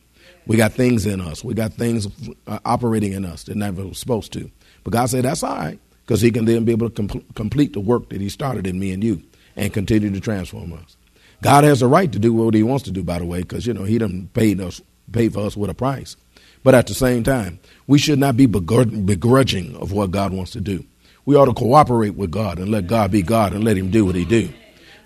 We 0.48 0.56
got 0.56 0.72
things 0.72 1.06
in 1.06 1.20
us. 1.20 1.44
We 1.44 1.54
got 1.54 1.74
things 1.74 2.08
uh, 2.46 2.58
operating 2.64 3.12
in 3.12 3.24
us 3.24 3.44
that 3.44 3.56
never 3.56 3.86
was 3.86 3.98
supposed 3.98 4.32
to. 4.32 4.50
But 4.82 4.92
God 4.92 5.06
said 5.06 5.24
that's 5.24 5.42
all 5.42 5.56
right 5.56 5.78
because 6.04 6.20
He 6.20 6.30
can 6.30 6.46
then 6.46 6.64
be 6.64 6.72
able 6.72 6.90
to 6.90 7.06
com- 7.06 7.24
complete 7.34 7.74
the 7.74 7.80
work 7.80 8.08
that 8.08 8.20
He 8.20 8.30
started 8.30 8.66
in 8.66 8.80
me 8.80 8.92
and 8.92 9.04
you 9.04 9.22
and 9.54 9.72
continue 9.72 10.10
to 10.10 10.20
transform 10.20 10.72
us. 10.72 10.96
God 11.42 11.64
has 11.64 11.82
a 11.82 11.86
right 11.86 12.10
to 12.10 12.18
do 12.18 12.32
what 12.32 12.54
He 12.54 12.62
wants 12.62 12.84
to 12.84 12.90
do, 12.90 13.04
by 13.04 13.18
the 13.18 13.26
way, 13.26 13.42
because 13.42 13.66
you 13.66 13.74
know 13.74 13.84
He 13.84 13.98
done 13.98 14.28
paid 14.32 14.60
us 14.60 14.80
paid 15.12 15.34
for 15.34 15.40
us 15.46 15.56
with 15.56 15.70
a 15.70 15.74
price. 15.74 16.16
But 16.64 16.74
at 16.74 16.86
the 16.86 16.94
same 16.94 17.22
time, 17.22 17.60
we 17.86 17.98
should 17.98 18.18
not 18.18 18.36
be 18.36 18.46
begrudging 18.46 19.76
of 19.76 19.92
what 19.92 20.10
God 20.10 20.32
wants 20.32 20.52
to 20.52 20.60
do. 20.60 20.84
We 21.24 21.36
ought 21.36 21.44
to 21.46 21.54
cooperate 21.54 22.14
with 22.14 22.30
God 22.30 22.58
and 22.58 22.70
let 22.70 22.86
God 22.86 23.10
be 23.10 23.22
God 23.22 23.52
and 23.52 23.64
let 23.64 23.76
Him 23.76 23.90
do 23.90 24.06
what 24.06 24.14
He 24.14 24.24
do. 24.24 24.50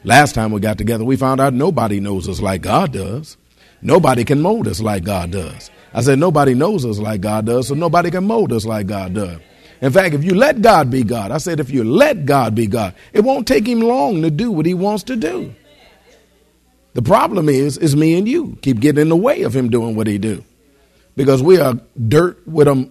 Last 0.04 0.34
time 0.34 0.50
we 0.50 0.60
got 0.60 0.78
together, 0.78 1.04
we 1.04 1.16
found 1.16 1.40
out 1.40 1.52
nobody 1.52 2.00
knows 2.00 2.28
us 2.28 2.40
like 2.40 2.62
God 2.62 2.92
does. 2.92 3.36
Nobody 3.82 4.24
can 4.24 4.40
mold 4.40 4.68
us 4.68 4.80
like 4.80 5.04
God 5.04 5.32
does. 5.32 5.70
I 5.92 6.00
said, 6.00 6.18
nobody 6.18 6.54
knows 6.54 6.86
us 6.86 6.98
like 6.98 7.20
God 7.20 7.46
does, 7.46 7.68
so 7.68 7.74
nobody 7.74 8.10
can 8.10 8.24
mold 8.24 8.52
us 8.52 8.64
like 8.64 8.86
God 8.86 9.14
does. 9.14 9.40
In 9.80 9.92
fact, 9.92 10.14
if 10.14 10.22
you 10.22 10.34
let 10.34 10.62
God 10.62 10.90
be 10.90 11.02
God, 11.02 11.32
I 11.32 11.38
said, 11.38 11.58
if 11.58 11.68
you 11.68 11.82
let 11.82 12.24
God 12.24 12.54
be 12.54 12.68
God, 12.68 12.94
it 13.12 13.20
won't 13.20 13.48
take 13.48 13.66
him 13.66 13.80
long 13.80 14.22
to 14.22 14.30
do 14.30 14.52
what 14.52 14.64
he 14.64 14.74
wants 14.74 15.02
to 15.04 15.16
do. 15.16 15.52
The 16.94 17.02
problem 17.02 17.48
is, 17.48 17.78
is 17.78 17.96
me 17.96 18.16
and 18.16 18.28
you 18.28 18.56
keep 18.62 18.78
getting 18.78 19.02
in 19.02 19.08
the 19.08 19.16
way 19.16 19.42
of 19.42 19.56
him 19.56 19.70
doing 19.70 19.96
what 19.96 20.06
he 20.06 20.18
do. 20.18 20.44
Because 21.16 21.42
we 21.42 21.58
are 21.58 21.74
dirt 22.08 22.46
with 22.46 22.68
a 22.68 22.88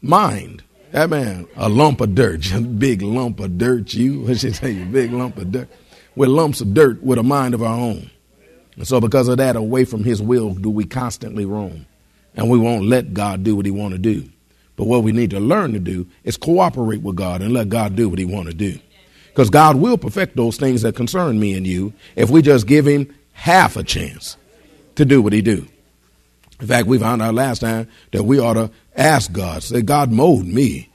mind. 0.00 0.62
That 0.92 1.10
man, 1.10 1.48
a 1.56 1.68
lump 1.68 2.00
of 2.00 2.14
dirt, 2.14 2.46
big 2.78 3.02
lump 3.02 3.40
of 3.40 3.58
dirt. 3.58 3.92
You, 3.92 4.20
what 4.22 4.38
should 4.38 4.54
say, 4.54 4.84
big 4.84 5.12
lump 5.12 5.38
of 5.38 5.50
dirt. 5.50 5.68
We're 6.14 6.28
lumps 6.28 6.60
of 6.60 6.72
dirt 6.72 7.02
with 7.02 7.18
a 7.18 7.22
mind 7.22 7.54
of 7.54 7.62
our 7.62 7.78
own. 7.78 8.10
And 8.78 8.86
so 8.86 9.00
because 9.00 9.26
of 9.26 9.38
that, 9.38 9.56
away 9.56 9.84
from 9.84 10.04
his 10.04 10.22
will 10.22 10.54
do 10.54 10.70
we 10.70 10.84
constantly 10.84 11.44
roam. 11.44 11.84
And 12.36 12.48
we 12.48 12.58
won't 12.58 12.86
let 12.86 13.12
God 13.12 13.42
do 13.42 13.56
what 13.56 13.66
he 13.66 13.72
want 13.72 13.92
to 13.92 13.98
do. 13.98 14.28
But 14.76 14.86
what 14.86 15.02
we 15.02 15.10
need 15.10 15.30
to 15.30 15.40
learn 15.40 15.72
to 15.72 15.80
do 15.80 16.06
is 16.22 16.36
cooperate 16.36 17.02
with 17.02 17.16
God 17.16 17.42
and 17.42 17.52
let 17.52 17.68
God 17.68 17.96
do 17.96 18.08
what 18.08 18.20
he 18.20 18.24
want 18.24 18.46
to 18.46 18.54
do. 18.54 18.78
Because 19.26 19.50
God 19.50 19.76
will 19.76 19.98
perfect 19.98 20.36
those 20.36 20.56
things 20.56 20.82
that 20.82 20.94
concern 20.94 21.40
me 21.40 21.54
and 21.54 21.66
you 21.66 21.92
if 22.14 22.30
we 22.30 22.40
just 22.40 22.68
give 22.68 22.86
him 22.86 23.12
half 23.32 23.76
a 23.76 23.82
chance 23.82 24.36
to 24.94 25.04
do 25.04 25.20
what 25.20 25.32
he 25.32 25.42
do. 25.42 25.66
In 26.60 26.66
fact, 26.68 26.86
we 26.86 26.98
found 26.98 27.20
out 27.20 27.34
last 27.34 27.60
time 27.60 27.88
that 28.12 28.22
we 28.22 28.38
ought 28.38 28.54
to 28.54 28.70
ask 28.96 29.32
God, 29.32 29.64
say, 29.64 29.82
God 29.82 30.12
mold 30.12 30.46
me. 30.46 30.88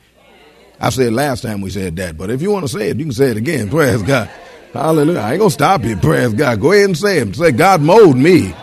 I 0.79 0.89
said 0.89 1.11
last 1.11 1.41
time 1.41 1.59
we 1.59 1.69
said 1.69 1.97
that, 1.97 2.17
but 2.17 2.29
if 2.29 2.41
you 2.41 2.51
want 2.51 2.65
to 2.65 2.71
say 2.71 2.89
it, 2.89 2.97
you 2.97 3.05
can 3.05 3.13
say 3.13 3.31
it 3.31 3.37
again. 3.37 3.69
Praise 3.69 4.01
God. 4.01 4.29
Hallelujah. 4.73 5.19
I 5.19 5.31
ain't 5.33 5.39
going 5.39 5.49
to 5.49 5.53
stop 5.53 5.83
you. 5.83 5.95
Praise 5.95 6.33
God. 6.33 6.59
Go 6.59 6.71
ahead 6.71 6.85
and 6.85 6.97
say 6.97 7.19
it. 7.19 7.35
Say, 7.35 7.51
God 7.51 7.81
mold 7.81 8.17
me, 8.17 8.55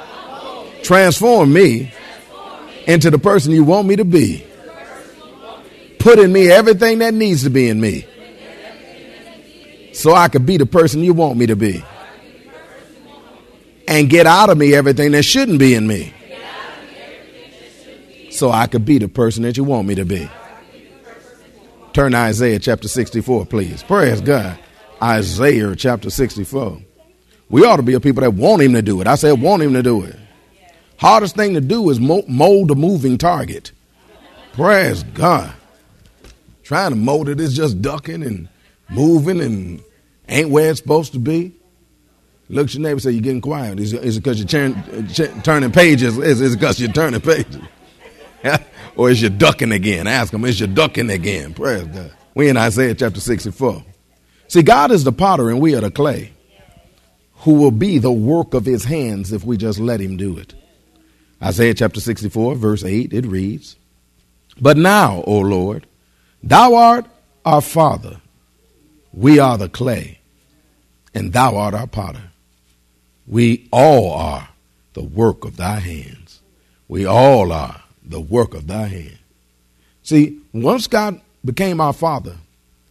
transform 0.83 1.53
me 1.53 1.93
into 2.87 3.11
the 3.11 3.19
person 3.19 3.53
you 3.53 3.63
want 3.63 3.87
me 3.87 3.97
to 3.97 4.05
be. 4.05 4.45
Put 6.01 6.19
in 6.19 6.33
me 6.33 6.51
everything 6.51 6.99
that 6.99 7.15
needs 7.15 7.45
to 7.45 7.51
be 7.51 7.69
in 7.69 7.81
me 7.81 8.07
so 9.93 10.15
I 10.15 10.29
could 10.29 10.47
be 10.47 10.57
the 10.57 10.67
person 10.67 11.05
you 11.05 11.13
want 11.13 11.39
me 11.39 11.47
to 11.47 11.57
be. 11.57 11.85
And 13.87 14.09
get 14.09 14.27
out 14.27 14.51
of 14.51 14.59
me 14.59 14.75
everything 14.75 15.13
that 15.13 15.25
shouldn't 15.25 15.59
be 15.59 15.75
in 15.75 15.87
me 15.87 16.15
so 18.31 18.51
I 18.51 18.67
could 18.67 18.85
be 18.85 18.99
the 18.99 19.09
person 19.09 19.43
that 19.43 19.57
you 19.57 19.65
want 19.65 19.87
me 19.87 19.97
to 19.97 20.05
be. 20.05 20.29
Turn 21.93 22.15
Isaiah 22.15 22.59
chapter 22.59 22.89
64, 22.89 23.47
please. 23.47 23.83
Praise 23.83 24.21
God. 24.21 24.59
Isaiah 25.03 25.75
chapter 25.77 26.11
64. 26.11 26.81
We 27.49 27.65
ought 27.65 27.77
to 27.77 27.83
be 27.83 27.95
a 27.95 28.01
people 28.01 28.23
that 28.23 28.33
want 28.33 28.63
him 28.63 28.75
to 28.75 28.83
do 28.83 29.01
it. 29.01 29.07
I 29.07 29.17
said, 29.17 29.41
want 29.41 29.63
him 29.63 29.73
to 29.73 29.83
do 29.83 30.05
it. 30.05 30.17
Hardest 30.99 31.35
thing 31.35 31.55
to 31.55 31.61
do 31.61 31.89
is 31.91 31.99
mold 31.99 32.71
a 32.71 32.75
moving 32.75 33.19
target. 33.19 33.73
Praise 34.53 35.03
God. 35.03 35.53
Trying 36.63 36.91
to 36.91 36.97
mold 36.97 37.29
it 37.29 37.41
is 37.41 37.57
just 37.57 37.81
ducking 37.81 38.23
and 38.23 38.49
moving 38.89 39.41
and 39.41 39.83
ain't 40.29 40.51
where 40.51 40.71
it's 40.71 40.81
supposed 40.81 41.13
to 41.15 41.19
be. 41.19 41.55
Look 42.49 42.67
at 42.67 42.75
your 42.75 42.83
neighbor 42.83 43.01
say, 43.01 43.13
You're 43.13 43.23
getting 43.23 43.41
quiet. 43.41 43.81
Is 43.81 43.93
it 43.93 44.17
because 44.17 44.39
you're 44.39 44.49
turn, 44.49 45.09
turning 45.43 45.73
pages? 45.73 46.19
Is 46.19 46.41
it 46.41 46.59
because 46.59 46.79
you're 46.81 46.93
turning 46.93 47.21
pages? 47.21 47.63
or 48.97 49.11
is 49.11 49.23
you 49.23 49.31
ducking 49.31 49.73
again? 49.73 50.07
Ask 50.07 50.33
him, 50.33 50.45
is 50.45 50.61
you 50.61 50.67
ducking 50.67 51.11
again? 51.11 51.55
Praise 51.55 51.85
God. 51.85 52.13
We 52.35 52.49
in 52.49 52.57
Isaiah 52.57 52.95
chapter 52.95 53.21
64. 53.21 53.85
See, 54.51 54.63
God 54.63 54.91
is 54.91 55.05
the 55.05 55.13
potter 55.13 55.49
and 55.49 55.61
we 55.61 55.77
are 55.77 55.81
the 55.81 55.93
clay, 55.93 56.33
who 57.43 57.55
will 57.55 57.71
be 57.71 57.99
the 57.99 58.11
work 58.11 58.53
of 58.53 58.65
his 58.65 58.85
hands 58.85 59.33
if 59.33 59.45
we 59.45 59.57
just 59.57 59.79
let 59.79 60.01
him 60.01 60.17
do 60.17 60.37
it. 60.39 60.55
Isaiah 61.41 61.73
chapter 61.73 62.01
64, 62.01 62.57
verse 62.57 62.83
8, 62.83 63.13
it 63.13 63.27
reads, 63.27 63.77
But 64.61 64.77
now, 64.77 65.23
O 65.25 65.39
Lord, 65.39 65.87
thou 66.43 66.75
art 66.75 67.07
our 67.45 67.61
Father, 67.61 68.21
we 69.13 69.39
are 69.39 69.57
the 69.57 69.69
clay, 69.69 70.19
and 71.15 71.33
thou 71.33 71.57
art 71.57 71.75
our 71.75 71.87
potter. 71.87 72.33
We 73.29 73.69
all 73.71 74.11
are 74.11 74.49
the 74.95 75.05
work 75.05 75.45
of 75.45 75.59
thy 75.59 75.79
hands. 75.79 76.41
We 76.89 77.07
all 77.07 77.53
are 77.53 77.85
the 78.05 78.21
work 78.21 78.55
of 78.55 78.67
thy 78.67 78.89
hand. 78.89 79.19
See, 80.03 80.41
once 80.53 80.89
God 80.89 81.21
became 81.45 81.81
our 81.81 81.93
Father, 81.93 82.35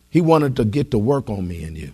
He 0.10 0.22
wanted 0.22 0.56
to 0.56 0.66
get 0.66 0.92
to 0.92 0.98
work 0.98 1.30
on 1.30 1.48
me 1.48 1.64
and 1.64 1.78
you 1.78 1.94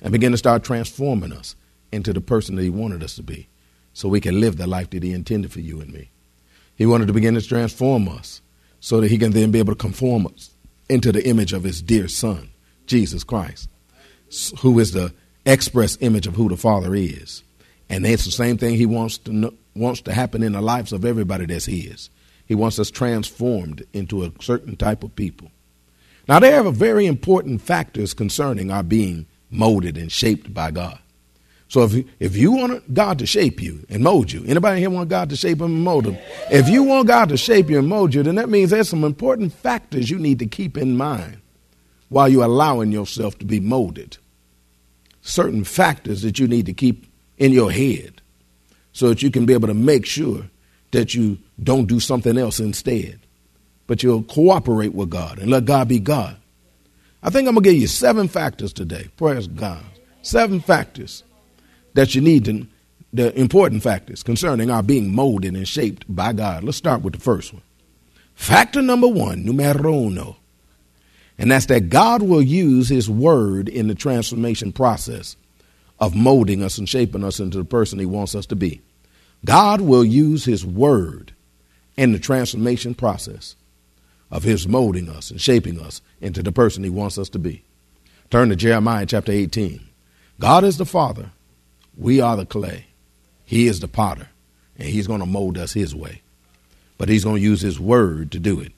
and 0.00 0.12
begin 0.12 0.32
to 0.32 0.38
start 0.38 0.62
transforming 0.62 1.32
us 1.32 1.56
into 1.92 2.12
the 2.12 2.20
person 2.20 2.56
that 2.56 2.62
He 2.62 2.70
wanted 2.70 3.02
us 3.02 3.16
to 3.16 3.22
be 3.22 3.48
so 3.92 4.08
we 4.08 4.20
can 4.20 4.40
live 4.40 4.56
the 4.56 4.66
life 4.66 4.90
that 4.90 5.02
He 5.02 5.12
intended 5.12 5.52
for 5.52 5.60
you 5.60 5.80
and 5.80 5.92
me. 5.92 6.10
He 6.76 6.86
wanted 6.86 7.06
to 7.06 7.14
begin 7.14 7.34
to 7.34 7.42
transform 7.42 8.08
us 8.08 8.40
so 8.80 9.00
that 9.00 9.10
He 9.10 9.18
can 9.18 9.32
then 9.32 9.50
be 9.50 9.58
able 9.58 9.72
to 9.72 9.78
conform 9.78 10.26
us 10.26 10.50
into 10.88 11.10
the 11.10 11.26
image 11.26 11.52
of 11.52 11.64
His 11.64 11.82
dear 11.82 12.08
Son, 12.08 12.50
Jesus 12.86 13.24
Christ, 13.24 13.68
who 14.60 14.78
is 14.78 14.92
the 14.92 15.12
express 15.44 15.96
image 16.00 16.26
of 16.26 16.34
who 16.34 16.48
the 16.48 16.56
Father 16.56 16.94
is. 16.94 17.42
And 17.88 18.04
it's 18.06 18.24
the 18.24 18.30
same 18.30 18.58
thing 18.58 18.76
He 18.76 18.86
wants 18.86 19.18
to 19.18 19.32
know, 19.32 19.54
wants 19.74 20.02
to 20.02 20.12
happen 20.12 20.42
in 20.42 20.52
the 20.52 20.60
lives 20.60 20.92
of 20.92 21.04
everybody 21.04 21.46
that's 21.46 21.66
His. 21.66 22.10
He 22.46 22.54
wants 22.54 22.78
us 22.78 22.90
transformed 22.90 23.84
into 23.92 24.24
a 24.24 24.32
certain 24.40 24.76
type 24.76 25.02
of 25.02 25.16
people. 25.16 25.50
Now, 26.28 26.40
there 26.40 26.64
are 26.64 26.72
very 26.72 27.06
important 27.06 27.62
factors 27.62 28.12
concerning 28.12 28.70
our 28.70 28.82
being 28.82 29.26
molded 29.50 29.96
and 29.96 30.10
shaped 30.10 30.52
by 30.52 30.70
God. 30.70 30.98
So 31.68 31.82
if 31.82 31.92
you, 31.94 32.04
if 32.20 32.36
you 32.36 32.52
want 32.52 32.94
God 32.94 33.18
to 33.18 33.26
shape 33.26 33.60
you 33.60 33.84
and 33.88 34.02
mold 34.02 34.30
you, 34.30 34.44
anybody 34.46 34.80
here 34.80 34.90
want 34.90 35.08
God 35.08 35.30
to 35.30 35.36
shape 35.36 35.58
them 35.58 35.74
and 35.74 35.84
mold 35.84 36.04
them? 36.04 36.16
If 36.50 36.68
you 36.68 36.84
want 36.84 37.08
God 37.08 37.28
to 37.30 37.36
shape 37.36 37.68
you 37.68 37.78
and 37.78 37.88
mold 37.88 38.14
you, 38.14 38.22
then 38.22 38.36
that 38.36 38.48
means 38.48 38.70
there's 38.70 38.88
some 38.88 39.04
important 39.04 39.52
factors 39.52 40.08
you 40.08 40.18
need 40.18 40.38
to 40.38 40.46
keep 40.46 40.76
in 40.76 40.96
mind 40.96 41.38
while 42.08 42.28
you're 42.28 42.44
allowing 42.44 42.92
yourself 42.92 43.38
to 43.38 43.44
be 43.44 43.58
molded. 43.58 44.16
Certain 45.22 45.64
factors 45.64 46.22
that 46.22 46.38
you 46.38 46.46
need 46.46 46.66
to 46.66 46.72
keep 46.72 47.06
in 47.36 47.52
your 47.52 47.72
head 47.72 48.22
so 48.92 49.08
that 49.08 49.22
you 49.22 49.30
can 49.30 49.44
be 49.44 49.52
able 49.52 49.68
to 49.68 49.74
make 49.74 50.06
sure 50.06 50.44
that 50.92 51.14
you 51.14 51.36
don't 51.62 51.86
do 51.86 51.98
something 51.98 52.38
else 52.38 52.60
instead, 52.60 53.18
but 53.86 54.02
you'll 54.02 54.22
cooperate 54.24 54.94
with 54.94 55.10
God 55.10 55.38
and 55.38 55.50
let 55.50 55.64
God 55.64 55.88
be 55.88 55.98
God. 55.98 56.36
I 57.22 57.30
think 57.30 57.48
I'm 57.48 57.54
going 57.54 57.64
to 57.64 57.70
give 57.70 57.80
you 57.80 57.86
seven 57.86 58.28
factors 58.28 58.72
today. 58.72 59.08
Praise 59.16 59.46
God. 59.46 59.84
Seven 60.22 60.60
factors 60.60 61.24
that 61.94 62.14
you 62.14 62.20
need 62.20 62.44
to, 62.44 62.66
the 63.12 63.38
important 63.38 63.82
factors 63.82 64.22
concerning 64.22 64.70
our 64.70 64.82
being 64.82 65.14
molded 65.14 65.54
and 65.54 65.66
shaped 65.66 66.04
by 66.08 66.32
God. 66.32 66.64
Let's 66.64 66.76
start 66.76 67.02
with 67.02 67.14
the 67.14 67.20
first 67.20 67.52
one. 67.52 67.62
Factor 68.34 68.82
number 68.82 69.08
one, 69.08 69.44
numero 69.44 69.94
uno, 69.94 70.36
and 71.38 71.50
that's 71.50 71.66
that 71.66 71.88
God 71.88 72.22
will 72.22 72.42
use 72.42 72.88
His 72.88 73.08
Word 73.08 73.68
in 73.68 73.88
the 73.88 73.94
transformation 73.94 74.72
process 74.72 75.36
of 75.98 76.14
molding 76.14 76.62
us 76.62 76.76
and 76.76 76.88
shaping 76.88 77.24
us 77.24 77.40
into 77.40 77.58
the 77.58 77.64
person 77.64 77.98
He 77.98 78.06
wants 78.06 78.34
us 78.34 78.46
to 78.46 78.56
be. 78.56 78.82
God 79.44 79.80
will 79.80 80.04
use 80.04 80.44
His 80.44 80.66
Word 80.66 81.32
in 81.96 82.12
the 82.12 82.18
transformation 82.18 82.94
process 82.94 83.56
of 84.30 84.42
His 84.42 84.66
molding 84.66 85.08
us 85.08 85.30
and 85.30 85.40
shaping 85.40 85.80
us 85.80 86.00
into 86.20 86.42
the 86.42 86.52
person 86.52 86.84
He 86.84 86.90
wants 86.90 87.18
us 87.18 87.28
to 87.30 87.38
be. 87.38 87.62
Turn 88.30 88.48
to 88.48 88.56
Jeremiah 88.56 89.06
chapter 89.06 89.32
18. 89.32 89.80
God 90.40 90.64
is 90.64 90.78
the 90.78 90.84
Father, 90.84 91.30
we 91.96 92.20
are 92.20 92.36
the 92.36 92.46
clay. 92.46 92.86
He 93.44 93.68
is 93.68 93.80
the 93.80 93.88
potter, 93.88 94.28
and 94.78 94.88
He's 94.88 95.06
going 95.06 95.20
to 95.20 95.26
mold 95.26 95.56
us 95.56 95.72
His 95.72 95.94
way. 95.94 96.22
But 96.98 97.08
He's 97.08 97.24
going 97.24 97.36
to 97.36 97.42
use 97.42 97.60
His 97.60 97.78
Word 97.78 98.32
to 98.32 98.38
do 98.38 98.60
it. 98.60 98.72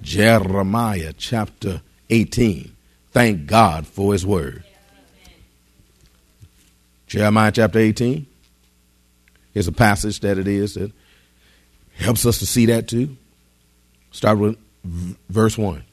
Jeremiah 0.00 1.12
chapter 1.16 1.82
18. 2.10 2.74
Thank 3.10 3.46
God 3.46 3.86
for 3.86 4.12
His 4.12 4.24
Word. 4.24 4.64
Jeremiah 7.06 7.52
chapter 7.52 7.78
18. 7.78 8.26
Here's 9.52 9.68
a 9.68 9.72
passage 9.72 10.20
that 10.20 10.38
it 10.38 10.46
is 10.46 10.74
that 10.74 10.92
helps 11.96 12.24
us 12.26 12.38
to 12.38 12.46
see 12.46 12.66
that 12.66 12.88
too. 12.88 13.16
Start 14.12 14.38
with 14.38 14.58
verse 14.84 15.58
1. 15.58 15.84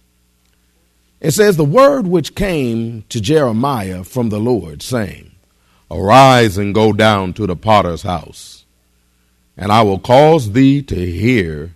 It 1.21 1.31
says, 1.31 1.57
The 1.57 1.65
word 1.65 2.07
which 2.07 2.35
came 2.35 3.03
to 3.09 3.19
Jeremiah 3.19 4.03
from 4.03 4.29
the 4.29 4.39
Lord, 4.39 4.81
saying, 4.81 5.31
Arise 5.89 6.57
and 6.57 6.73
go 6.73 6.93
down 6.93 7.33
to 7.33 7.47
the 7.47 7.55
potter's 7.55 8.03
house, 8.03 8.65
and 9.55 9.71
I 9.71 9.83
will 9.83 9.99
cause 9.99 10.51
thee 10.51 10.81
to 10.83 10.95
hear 10.95 11.73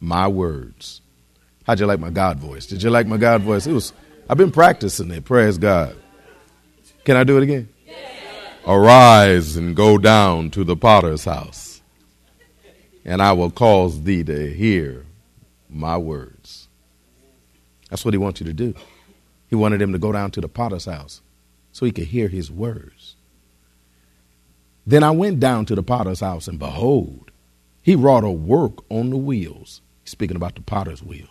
my 0.00 0.28
words. 0.28 1.00
How'd 1.66 1.80
you 1.80 1.86
like 1.86 2.00
my 2.00 2.10
God 2.10 2.38
voice? 2.38 2.66
Did 2.66 2.82
you 2.82 2.90
like 2.90 3.06
my 3.06 3.16
God 3.16 3.42
voice? 3.42 3.66
It 3.66 3.72
was 3.72 3.92
I've 4.28 4.36
been 4.36 4.52
practicing 4.52 5.10
it. 5.10 5.24
Praise 5.24 5.58
God. 5.58 5.96
Can 7.04 7.16
I 7.16 7.24
do 7.24 7.36
it 7.38 7.42
again? 7.42 7.68
Arise 8.66 9.56
and 9.56 9.74
go 9.74 9.98
down 9.98 10.50
to 10.50 10.62
the 10.62 10.76
potter's 10.76 11.24
house, 11.24 11.80
and 13.04 13.22
I 13.22 13.32
will 13.32 13.50
cause 13.50 14.02
thee 14.02 14.22
to 14.24 14.52
hear 14.52 15.06
my 15.70 15.96
words. 15.96 16.68
That's 17.88 18.04
what 18.04 18.14
he 18.14 18.18
wants 18.18 18.40
you 18.40 18.46
to 18.46 18.52
do. 18.52 18.74
He 19.48 19.56
wanted 19.56 19.82
him 19.82 19.92
to 19.92 19.98
go 19.98 20.12
down 20.12 20.30
to 20.32 20.40
the 20.40 20.48
potter's 20.48 20.84
house 20.84 21.20
so 21.72 21.86
he 21.86 21.92
could 21.92 22.06
hear 22.06 22.28
his 22.28 22.50
words. 22.50 23.16
Then 24.86 25.02
I 25.02 25.10
went 25.10 25.40
down 25.40 25.66
to 25.66 25.74
the 25.74 25.82
potter's 25.82 26.20
house, 26.20 26.48
and 26.48 26.58
behold, 26.58 27.30
he 27.82 27.94
wrought 27.94 28.24
a 28.24 28.30
work 28.30 28.84
on 28.90 29.10
the 29.10 29.16
wheels. 29.16 29.80
Speaking 30.04 30.36
about 30.36 30.56
the 30.56 30.62
potter's 30.62 31.02
wheel. 31.02 31.28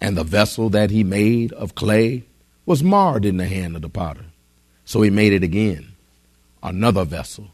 And 0.00 0.16
the 0.16 0.22
vessel 0.22 0.68
that 0.70 0.90
he 0.90 1.02
made 1.02 1.52
of 1.52 1.74
clay 1.74 2.24
was 2.64 2.82
marred 2.82 3.24
in 3.24 3.38
the 3.38 3.46
hand 3.46 3.74
of 3.74 3.82
the 3.82 3.88
potter. 3.88 4.26
So 4.84 5.02
he 5.02 5.10
made 5.10 5.32
it 5.32 5.42
again 5.42 5.92
another 6.62 7.04
vessel. 7.04 7.48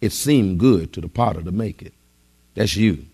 It 0.00 0.12
seemed 0.12 0.58
good 0.58 0.92
to 0.92 1.00
the 1.00 1.08
potter 1.08 1.42
to 1.42 1.52
make 1.52 1.80
it. 1.80 1.94
That's 2.54 2.76
you. 2.76 3.06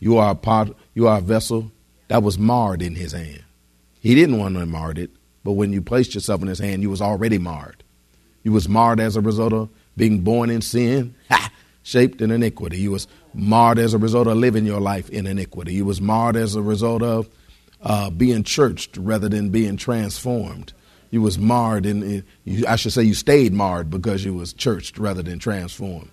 You 0.00 0.18
are 0.18 0.32
a 0.32 0.34
pot, 0.34 0.74
you 0.94 1.06
are 1.06 1.18
a 1.18 1.22
vessel 1.22 1.70
that 2.08 2.22
was 2.22 2.38
marred 2.38 2.82
in 2.82 2.96
his 2.96 3.12
hand. 3.12 3.44
He 4.00 4.14
didn't 4.14 4.38
want 4.38 4.56
to 4.56 4.66
mar 4.66 4.92
it, 4.96 5.10
but 5.44 5.52
when 5.52 5.72
you 5.72 5.80
placed 5.82 6.14
yourself 6.14 6.42
in 6.42 6.48
his 6.48 6.58
hand, 6.58 6.82
you 6.82 6.90
was 6.90 7.00
already 7.00 7.38
marred. 7.38 7.84
You 8.42 8.52
was 8.52 8.68
marred 8.68 8.98
as 8.98 9.14
a 9.14 9.20
result 9.20 9.52
of 9.52 9.68
being 9.96 10.20
born 10.20 10.50
in 10.50 10.62
sin, 10.62 11.14
ha, 11.30 11.52
shaped 11.82 12.20
in 12.20 12.30
iniquity. 12.30 12.78
You 12.78 12.90
was 12.90 13.06
marred 13.34 13.78
as 13.78 13.94
a 13.94 13.98
result 13.98 14.26
of 14.26 14.36
living 14.38 14.66
your 14.66 14.80
life 14.80 15.08
in 15.10 15.26
iniquity. 15.26 15.74
You 15.74 15.84
was 15.84 16.00
marred 16.00 16.36
as 16.36 16.56
a 16.56 16.62
result 16.62 17.02
of 17.02 17.28
uh, 17.82 18.10
being 18.10 18.42
churched 18.42 18.96
rather 18.96 19.28
than 19.28 19.50
being 19.50 19.76
transformed 19.76 20.72
you 21.10 21.20
was 21.20 21.38
marred 21.38 21.86
in 21.86 22.24
I 22.66 22.76
should 22.76 22.92
say 22.92 23.02
you 23.02 23.14
stayed 23.14 23.52
marred 23.52 23.90
because 23.90 24.24
you 24.24 24.34
was 24.34 24.52
churched 24.52 24.98
rather 24.98 25.22
than 25.22 25.38
transformed. 25.38 26.10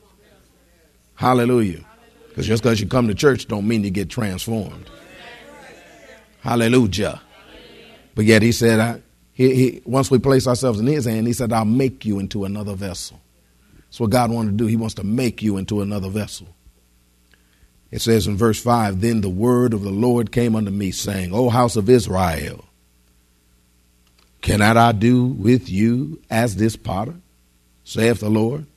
Hallelujah. 1.16 1.86
Because 2.38 2.46
just 2.46 2.62
because 2.62 2.80
you 2.80 2.86
come 2.86 3.08
to 3.08 3.16
church 3.16 3.48
don't 3.48 3.68
mean 3.68 3.84
you 3.84 3.90
get 3.90 4.12
transformed. 4.12 4.92
Hallelujah. 6.42 7.20
But 8.14 8.26
yet 8.26 8.44
he 8.44 8.52
said, 8.52 8.80
I, 8.80 9.02
he, 9.34 9.56
he, 9.56 9.82
once 9.86 10.12
we 10.12 10.20
place 10.20 10.46
ourselves 10.46 10.80
in 10.80 10.86
his 10.86 11.06
hand, 11.06 11.26
he 11.26 11.34
said, 11.34 11.52
I'll 11.52 11.66
make 11.66 12.06
you 12.06 12.20
into 12.20 12.46
another 12.46 12.76
vessel. 12.76 13.20
That's 13.86 14.00
what 14.00 14.12
God 14.12 14.30
wanted 14.30 14.52
to 14.52 14.58
do. 14.58 14.68
He 14.68 14.76
wants 14.76 14.94
to 14.96 15.04
make 15.04 15.42
you 15.42 15.58
into 15.58 15.82
another 15.82 16.10
vessel. 16.10 16.48
It 17.90 18.02
says 18.04 18.28
in 18.28 18.38
verse 18.38 18.62
5 18.62 19.02
Then 19.02 19.22
the 19.22 19.30
word 19.30 19.74
of 19.74 19.82
the 19.82 19.90
Lord 19.90 20.32
came 20.32 20.56
unto 20.56 20.70
me, 20.70 20.92
saying, 20.92 21.34
O 21.34 21.50
house 21.50 21.76
of 21.76 21.90
Israel, 21.90 22.66
cannot 24.44 24.78
I 24.78 24.92
do 24.92 25.26
with 25.26 25.72
you 25.72 26.22
as 26.30 26.58
this 26.58 26.76
potter, 26.76 27.16
saith 27.84 28.20
the 28.20 28.30
Lord? 28.30 28.68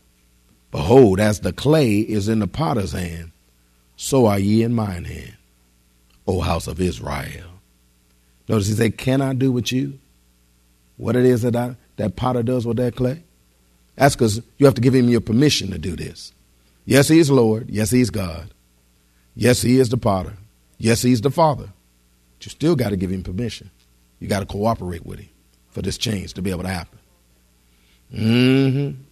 Behold, 0.71 1.21
as 1.21 1.40
the 1.40 1.52
clay 1.52 1.99
is 1.99 2.26
in 2.26 2.38
the 2.38 2.47
potter's 2.47 2.93
hand, 2.93 3.29
so 4.00 4.25
are 4.25 4.38
ye 4.38 4.62
in 4.62 4.75
mine 4.75 5.04
hand, 5.04 5.37
O 6.26 6.40
house 6.40 6.66
of 6.66 6.80
Israel. 6.80 7.50
Notice 8.49 8.69
he 8.69 8.73
said, 8.73 8.97
Can 8.97 9.21
I 9.21 9.35
do 9.35 9.52
with 9.52 9.71
you 9.73 9.99
what 10.97 11.16
it 11.16 11.26
is 11.26 11.42
that 11.42 11.54
I, 11.54 11.76
that 11.97 12.16
potter 12.16 12.42
does 12.42 12.66
with 12.66 12.78
that 12.78 12.97
clay? 12.97 13.23
That's 13.97 14.16
because 14.16 14.40
you 14.57 14.64
have 14.64 14.75
to 14.76 14.80
give 14.80 14.95
him 14.95 15.11
your 15.11 15.21
permission 15.21 15.71
to 15.73 15.78
do 15.78 15.97
this. 15.97 16.33
Yes, 16.87 17.09
he 17.09 17.19
is 17.19 17.30
Lord. 17.30 17.69
Yes, 17.69 17.90
he's 17.90 18.09
God. 18.09 18.49
Yes, 19.37 19.61
he 19.61 19.78
is 19.78 19.90
the 19.90 19.99
potter. 19.99 20.33
Yes, 20.78 21.02
he's 21.02 21.21
the 21.21 21.30
father. 21.30 21.69
But 22.38 22.47
you 22.47 22.50
still 22.50 22.76
got 22.76 22.90
to 22.90 22.97
give 22.97 23.12
him 23.12 23.23
permission. 23.23 23.71
You 24.19 24.28
got 24.28 24.40
to 24.40 24.47
cooperate 24.47 25.04
with 25.04 25.19
him 25.19 25.28
for 25.73 25.83
this 25.83 25.99
change 25.99 26.33
to 26.35 26.42
be 26.42 26.50
able 26.50 26.62
to 26.62 26.71
happen. 26.71 26.99
Mm-hmm. 28.14 29.02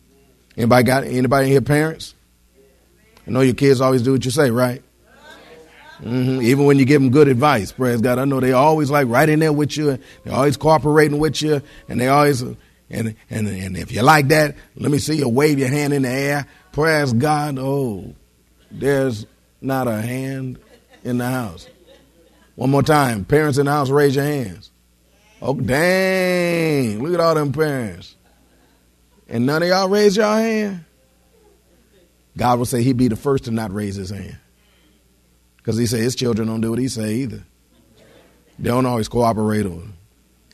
Anybody 0.56 0.82
got 0.82 1.04
anybody 1.04 1.48
in 1.48 1.52
here 1.52 1.60
parents? 1.60 2.14
I 3.28 3.30
know 3.30 3.42
your 3.42 3.54
kids 3.54 3.82
always 3.82 4.00
do 4.00 4.12
what 4.12 4.24
you 4.24 4.30
say, 4.30 4.50
right? 4.50 4.82
Mm-hmm. 6.00 6.40
Even 6.40 6.64
when 6.64 6.78
you 6.78 6.86
give 6.86 7.02
them 7.02 7.10
good 7.10 7.28
advice, 7.28 7.72
praise 7.72 8.00
God. 8.00 8.18
I 8.18 8.24
know 8.24 8.40
they 8.40 8.52
always 8.52 8.90
like 8.90 9.06
right 9.08 9.28
in 9.28 9.40
there 9.40 9.52
with 9.52 9.76
you. 9.76 9.98
They're 10.24 10.34
always 10.34 10.56
cooperating 10.56 11.18
with 11.18 11.42
you, 11.42 11.60
and 11.90 12.00
they 12.00 12.08
always 12.08 12.40
and 12.40 12.56
and 12.88 13.14
and 13.28 13.76
if 13.76 13.92
you 13.92 14.00
like 14.00 14.28
that, 14.28 14.56
let 14.76 14.90
me 14.90 14.96
see 14.96 15.16
you 15.16 15.28
wave 15.28 15.58
your 15.58 15.68
hand 15.68 15.92
in 15.92 16.02
the 16.02 16.08
air. 16.08 16.46
Praise 16.72 17.12
God. 17.12 17.58
Oh, 17.58 18.14
there's 18.70 19.26
not 19.60 19.88
a 19.88 20.00
hand 20.00 20.58
in 21.04 21.18
the 21.18 21.26
house. 21.26 21.68
One 22.54 22.70
more 22.70 22.82
time, 22.82 23.26
parents 23.26 23.58
in 23.58 23.66
the 23.66 23.72
house, 23.72 23.90
raise 23.90 24.16
your 24.16 24.24
hands. 24.24 24.70
Oh, 25.42 25.52
dang! 25.52 27.02
Look 27.02 27.12
at 27.12 27.20
all 27.20 27.34
them 27.34 27.52
parents. 27.52 28.16
And 29.28 29.44
none 29.44 29.62
of 29.62 29.68
y'all 29.68 29.88
raise 29.90 30.16
your 30.16 30.26
hand? 30.26 30.86
God 32.38 32.58
will 32.58 32.66
say 32.66 32.82
he'd 32.82 32.96
be 32.96 33.08
the 33.08 33.16
first 33.16 33.44
to 33.44 33.50
not 33.50 33.74
raise 33.74 33.96
his 33.96 34.10
hand. 34.10 34.38
Because 35.56 35.76
he 35.76 35.86
said 35.86 36.00
his 36.00 36.14
children 36.14 36.48
don't 36.48 36.60
do 36.60 36.70
what 36.70 36.78
he 36.78 36.88
say 36.88 37.16
either. 37.16 37.42
They 38.58 38.70
don't 38.70 38.86
always 38.86 39.08
cooperate 39.08 39.64
with 39.64 39.74
him. 39.74 39.94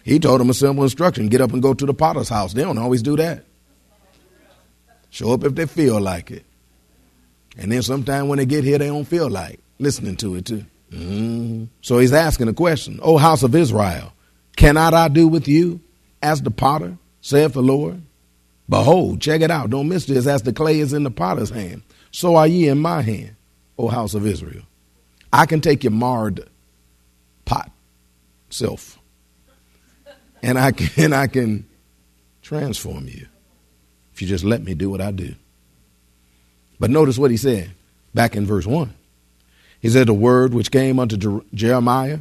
He 0.03 0.19
told 0.19 0.41
them 0.41 0.51
a 0.51 0.55
simple 0.55 0.83
instruction 0.83 1.29
get 1.29 1.41
up 1.41 1.53
and 1.53 1.63
go 1.63 1.75
to 1.75 1.87
the 1.87 1.95
potter's 1.95 2.29
house. 2.29 2.55
They 2.55 2.63
don't 2.63 2.79
always 2.79 3.03
do 3.03 3.17
that. 3.17 3.45
Show 5.11 5.33
up 5.33 5.45
if 5.45 5.55
they 5.55 5.67
feel 5.67 6.01
like 6.01 6.31
it. 6.31 6.45
And 7.57 7.71
then 7.71 7.83
sometime 7.83 8.29
when 8.29 8.39
they 8.39 8.47
get 8.47 8.65
here, 8.65 8.79
they 8.79 8.89
don't 8.89 9.05
feel 9.05 9.31
like 9.31 9.61
listening 9.79 10.17
to 10.17 10.37
it 10.37 10.47
too. 10.47 10.65
Mm-hmm. 10.91 11.65
So 11.83 11.99
he's 11.99 12.13
asking 12.13 12.49
a 12.49 12.55
question. 12.55 12.99
O 13.03 13.19
house 13.19 13.43
of 13.43 13.55
Israel, 13.55 14.13
cannot 14.57 14.95
I 14.95 15.09
do 15.09 15.29
with 15.29 15.49
you 15.49 15.81
as 16.23 16.43
the 16.43 16.51
potter, 16.51 16.97
saith 17.21 17.53
the 17.53 17.63
Lord? 17.63 18.03
Behold, 18.69 19.21
check 19.21 19.41
it 19.41 19.51
out. 19.51 19.71
Don't 19.71 19.89
miss 19.89 20.07
this. 20.07 20.27
As 20.27 20.43
the 20.43 20.53
clay 20.53 20.81
is 20.81 20.93
in 20.93 21.03
the 21.03 21.11
potter's 21.11 21.51
hand, 21.51 21.83
so 22.11 22.37
are 22.37 22.47
ye 22.47 22.69
in 22.69 22.79
my 22.79 23.03
hand, 23.03 23.37
O 23.79 23.89
house 23.89 24.15
of 24.15 24.27
Israel. 24.27 24.63
I 25.33 25.47
can 25.47 25.61
take 25.61 25.85
your 25.85 25.91
marred 25.91 26.49
pot 27.45 27.71
self, 28.49 28.99
and 30.43 30.59
I 30.59 30.73
can 30.73 31.13
I 31.15 31.27
can 31.27 31.67
transform 32.43 33.09
you 33.09 33.27
if 34.13 34.23
you 34.23 34.29
just 34.29 34.45
let 34.45 34.63
me 34.63 34.75
do 34.75 34.89
what 34.89 35.01
I 35.01 35.11
do. 35.11 35.35
But 36.79 36.91
notice 36.91 37.19
what 37.19 37.31
he 37.31 37.37
said 37.37 37.71
back 38.15 38.37
in 38.37 38.47
verse 38.47 38.67
1. 38.67 38.95
He 39.81 39.91
said, 39.91 40.07
The 40.07 40.15
word 40.15 40.55
which 40.55 40.71
came 40.71 40.99
unto 40.99 41.43
Jeremiah 41.53 42.21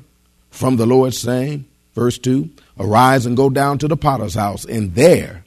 from 0.50 0.78
the 0.78 0.86
Lord, 0.86 1.14
saying, 1.14 1.66
verse 1.94 2.18
2 2.18 2.50
Arise 2.80 3.26
and 3.26 3.38
go 3.38 3.50
down 3.50 3.78
to 3.80 3.88
the 3.88 3.98
potter's 3.98 4.34
house, 4.34 4.66
and 4.66 4.96
there 4.96 5.46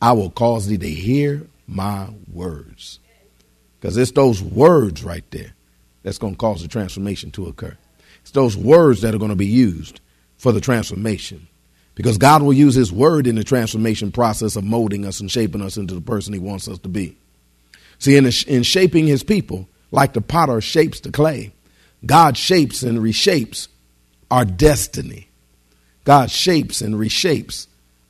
I 0.00 0.12
will 0.12 0.30
cause 0.30 0.66
thee 0.66 0.78
to 0.78 0.88
hear 0.88 1.46
my 1.66 2.08
words. 2.32 2.98
Because 3.78 3.96
it's 3.96 4.12
those 4.12 4.42
words 4.42 5.04
right 5.04 5.24
there 5.30 5.54
that's 6.02 6.18
going 6.18 6.34
to 6.34 6.38
cause 6.38 6.62
the 6.62 6.68
transformation 6.68 7.30
to 7.32 7.46
occur. 7.46 7.76
It's 8.22 8.32
those 8.32 8.56
words 8.56 9.02
that 9.02 9.14
are 9.14 9.18
going 9.18 9.30
to 9.30 9.36
be 9.36 9.46
used 9.46 10.00
for 10.36 10.52
the 10.52 10.60
transformation. 10.60 11.46
Because 11.94 12.18
God 12.18 12.42
will 12.42 12.52
use 12.52 12.74
His 12.74 12.92
word 12.92 13.26
in 13.26 13.34
the 13.34 13.44
transformation 13.44 14.12
process 14.12 14.56
of 14.56 14.64
molding 14.64 15.04
us 15.04 15.20
and 15.20 15.30
shaping 15.30 15.62
us 15.62 15.76
into 15.76 15.94
the 15.94 16.00
person 16.00 16.32
He 16.32 16.38
wants 16.38 16.68
us 16.68 16.78
to 16.80 16.88
be. 16.88 17.16
See, 17.98 18.16
in, 18.16 18.24
in 18.46 18.62
shaping 18.62 19.06
His 19.06 19.22
people, 19.22 19.68
like 19.90 20.12
the 20.12 20.20
potter 20.20 20.60
shapes 20.60 21.00
the 21.00 21.10
clay, 21.10 21.52
God 22.04 22.36
shapes 22.36 22.82
and 22.82 22.98
reshapes 22.98 23.68
our 24.30 24.44
destiny. 24.44 25.28
God 26.04 26.30
shapes 26.30 26.80
and 26.80 26.94
reshapes 26.94 27.66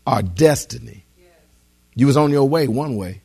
our 0.06 0.22
destiny. 0.22 1.04
You 1.94 2.06
was 2.06 2.16
on 2.16 2.30
your 2.30 2.48
way 2.48 2.68
one 2.68 2.96
way, 2.96 3.22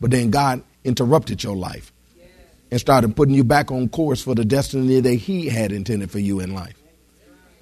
but 0.00 0.10
then 0.10 0.30
God 0.30 0.62
interrupted 0.84 1.42
your 1.42 1.56
life 1.56 1.92
and 2.70 2.80
started 2.80 3.16
putting 3.16 3.34
you 3.34 3.44
back 3.44 3.70
on 3.70 3.88
course 3.88 4.22
for 4.22 4.34
the 4.34 4.44
destiny 4.44 5.00
that 5.00 5.14
He 5.14 5.48
had 5.48 5.72
intended 5.72 6.10
for 6.10 6.18
you 6.18 6.40
in 6.40 6.54
life. 6.54 6.76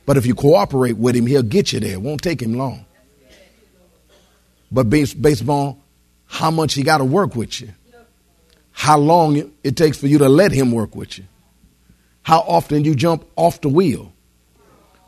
But 0.05 0.17
if 0.17 0.27
you 0.27 0.35
cooperate 0.35 0.97
with 0.97 1.17
Him, 1.17 1.27
He'll 1.27 1.43
get 1.43 1.73
you 1.73 1.81
there. 1.81 1.95
It 1.95 2.03
won't 2.03 2.23
take 2.23 2.41
Him 2.41 2.55
long. 2.55 2.85
But 4.71 4.91
based, 4.91 5.21
based 5.21 5.43
upon 5.43 5.81
how 6.27 6.51
much 6.51 6.75
He 6.75 6.83
got 6.83 6.99
to 6.99 7.05
work 7.05 7.35
with 7.35 7.61
you, 7.61 7.73
how 8.73 8.99
long 8.99 9.53
it 9.65 9.77
takes 9.77 9.97
for 9.97 10.07
you 10.07 10.19
to 10.19 10.29
let 10.29 10.53
Him 10.53 10.71
work 10.73 10.95
with 10.95 11.19
you, 11.19 11.25
how 12.23 12.41
often 12.41 12.85
you 12.85 12.95
jump 12.95 13.25
off 13.37 13.61
the 13.61 13.69
wheel, 13.69 14.13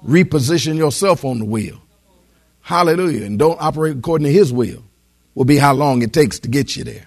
reposition 0.05 0.77
yourself 0.77 1.25
on 1.25 1.39
the 1.39 1.45
wheel. 1.45 1.81
Hallelujah. 2.61 3.25
And 3.25 3.39
don't 3.39 3.61
operate 3.61 3.97
according 3.97 4.27
to 4.27 4.33
His 4.33 4.53
will 4.53 4.85
will 5.39 5.45
be 5.45 5.57
how 5.57 5.73
long 5.73 6.03
it 6.03 6.13
takes 6.13 6.41
to 6.41 6.49
get 6.49 6.75
you 6.75 6.83
there. 6.83 7.07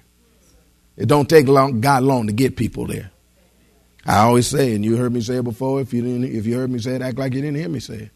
It 0.95 1.07
don't 1.07 1.27
take 1.27 1.49
long, 1.49 1.81
God 1.81 2.03
long 2.03 2.27
to 2.27 2.33
get 2.33 2.55
people 2.55 2.87
there. 2.87 3.11
I 4.05 4.19
always 4.19 4.47
say, 4.47 4.73
and 4.73 4.85
you 4.85 4.95
heard 4.95 5.11
me 5.11 5.19
say 5.19 5.39
it 5.39 5.43
before. 5.43 5.81
If 5.81 5.93
you 5.93 6.01
didn't, 6.01 6.23
if 6.33 6.45
you 6.45 6.55
heard 6.55 6.69
me 6.69 6.79
say 6.79 6.95
it, 6.95 7.01
act 7.01 7.19
like 7.19 7.33
you 7.33 7.41
didn't 7.41 7.57
hear 7.57 7.67
me 7.67 7.81
say 7.81 7.95
it. 7.95 8.11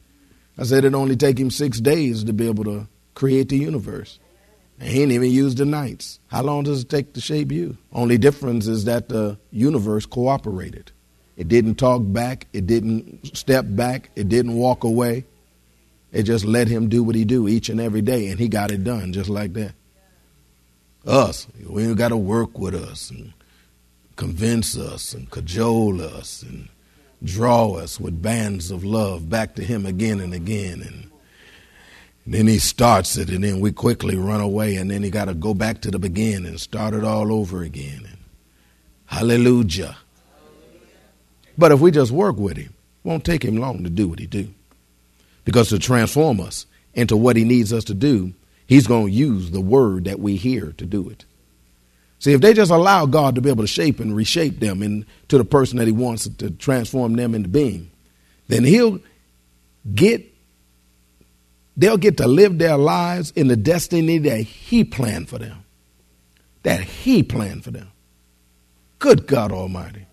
I 0.58 0.63
said 0.63 0.86
it 0.86 0.95
only 0.95 1.17
take 1.17 1.38
him 1.38 1.51
six 1.51 1.82
days 1.82 2.23
to 2.23 2.32
be 2.32 2.47
able 2.47 2.63
to 2.63 2.88
create 3.13 3.49
the 3.49 3.58
universe. 3.58 4.17
And 4.80 4.88
he 4.88 4.99
didn't 4.99 5.12
even 5.12 5.32
use 5.32 5.54
the 5.56 5.65
nights. 5.65 6.21
How 6.28 6.43
long 6.43 6.63
does 6.63 6.84
it 6.84 6.89
take 6.89 7.12
to 7.15 7.19
shape 7.19 7.51
you? 7.51 7.78
Only 7.91 8.17
difference 8.17 8.67
is 8.67 8.86
that 8.86 9.10
the 9.10 9.38
universe 9.51 10.06
cooperated. 10.06 10.93
It 11.36 11.49
didn't 11.49 11.75
talk 11.75 12.01
back. 12.06 12.47
It 12.54 12.67
didn't 12.67 13.36
step 13.36 13.65
back. 13.67 14.12
It 14.15 14.30
didn't 14.30 14.56
walk 14.56 14.86
away. 14.86 15.25
It 16.13 16.23
just 16.23 16.45
let 16.45 16.69
him 16.69 16.88
do 16.88 17.04
what 17.04 17.15
he 17.15 17.25
do 17.25 17.49
each 17.49 17.67
and 17.67 17.82
every 17.82 18.01
day, 18.01 18.28
and 18.28 18.39
he 18.39 18.47
got 18.47 18.71
it 18.71 18.86
done 18.86 19.12
just 19.12 19.28
like 19.28 19.51
that 19.56 19.73
us. 21.06 21.48
We 21.68 21.94
got 21.96 22.10
to 22.10 22.18
work 22.18 22.58
with 22.58 22.76
us 22.76 23.10
and 23.10 23.34
convince 24.15 24.78
us 24.78 25.13
and 25.13 25.30
cajole 25.30 26.02
us 26.02 26.44
and 26.44 26.70
draw 27.24 27.74
us 27.74 28.00
with 28.00 28.22
bands 28.22 28.72
of 28.72 28.84
love 28.84 29.30
back 29.30 29.56
to 29.56 29.63
Him 29.63 29.86
again 29.86 30.20
and 30.20 30.34
again. 30.34 30.82
And, 30.82 31.12
then 32.28 32.48
He 32.48 32.58
starts 32.58 33.18
it, 33.18 33.30
and 33.30 33.44
then 33.44 33.60
we 33.60 33.72
quickly 33.72 34.15
run 34.15 34.41
away, 34.41 34.78
and 34.78 34.89
then 34.89 35.04
He 35.04 35.12
got 35.12 35.26
to 35.26 35.36
go 35.36 35.54
back 35.54 35.82
to 35.82 35.91
the 35.91 36.00
beginning 36.00 36.48
and 36.48 36.60
start 36.60 36.96
it 36.96 37.04
all 37.04 37.32
over 37.32 37.62
again. 37.62 38.02
And 38.04 38.18
hallelujah. 39.06 39.96
But 41.56 41.72
if 41.72 41.80
we 41.80 41.91
just 41.91 42.12
work 42.12 42.38
with 42.38 42.58
Him, 42.58 42.74
won't 43.04 43.26
take 43.26 43.46
Him 43.46 43.58
long 43.58 43.84
to 43.84 43.91
do 43.91 44.08
what 44.08 44.20
He 44.20 44.26
do. 44.26 44.50
Because 45.44 45.70
to 45.70 45.78
transform 45.78 46.39
us 46.39 46.65
into 46.96 47.15
what 47.15 47.36
He 47.36 47.44
needs 47.44 47.72
us 47.72 47.84
to 47.86 47.94
do, 47.94 48.34
He's 48.67 48.88
going 48.88 49.08
to 49.08 49.12
use 49.12 49.51
the 49.51 49.62
word 49.62 50.06
that 50.06 50.19
we 50.19 50.36
hear 50.36 50.73
to 50.78 50.86
do 50.86 51.10
it. 51.10 51.25
See, 52.19 52.34
if 52.34 52.41
they 52.41 52.54
just 52.54 52.71
allow 52.71 53.06
God 53.06 53.36
to 53.36 53.41
be 53.41 53.49
able 53.49 53.63
to 53.63 53.67
shape 53.67 53.99
and 53.99 54.15
reshape 54.15 54.60
them 54.60 54.82
into 54.82 55.38
the 55.38 55.45
person 55.45 55.78
that 55.78 55.86
He 55.86 55.91
wants 55.91 56.28
to 56.28 56.49
transform 56.51 57.15
them 57.15 57.36
into 57.36 57.49
being, 57.49 57.91
then 58.47 58.63
He'll 58.63 58.99
get, 59.93 60.25
they'll 61.78 61.97
get 61.97 62.17
to 62.17 62.28
live 62.28 62.58
their 62.58 62.78
lives 62.78 63.32
in 63.32 63.47
the 63.47 63.56
destiny 63.56 64.17
that 64.19 64.41
He 64.41 64.84
planned 64.84 65.30
for 65.30 65.38
them. 65.38 65.63
That 66.63 66.82
He 66.82 67.21
planned 67.21 67.63
for 67.63 67.71
them. 67.71 67.91
Good 68.97 69.28
God 69.28 69.51
Almighty. 69.51 70.08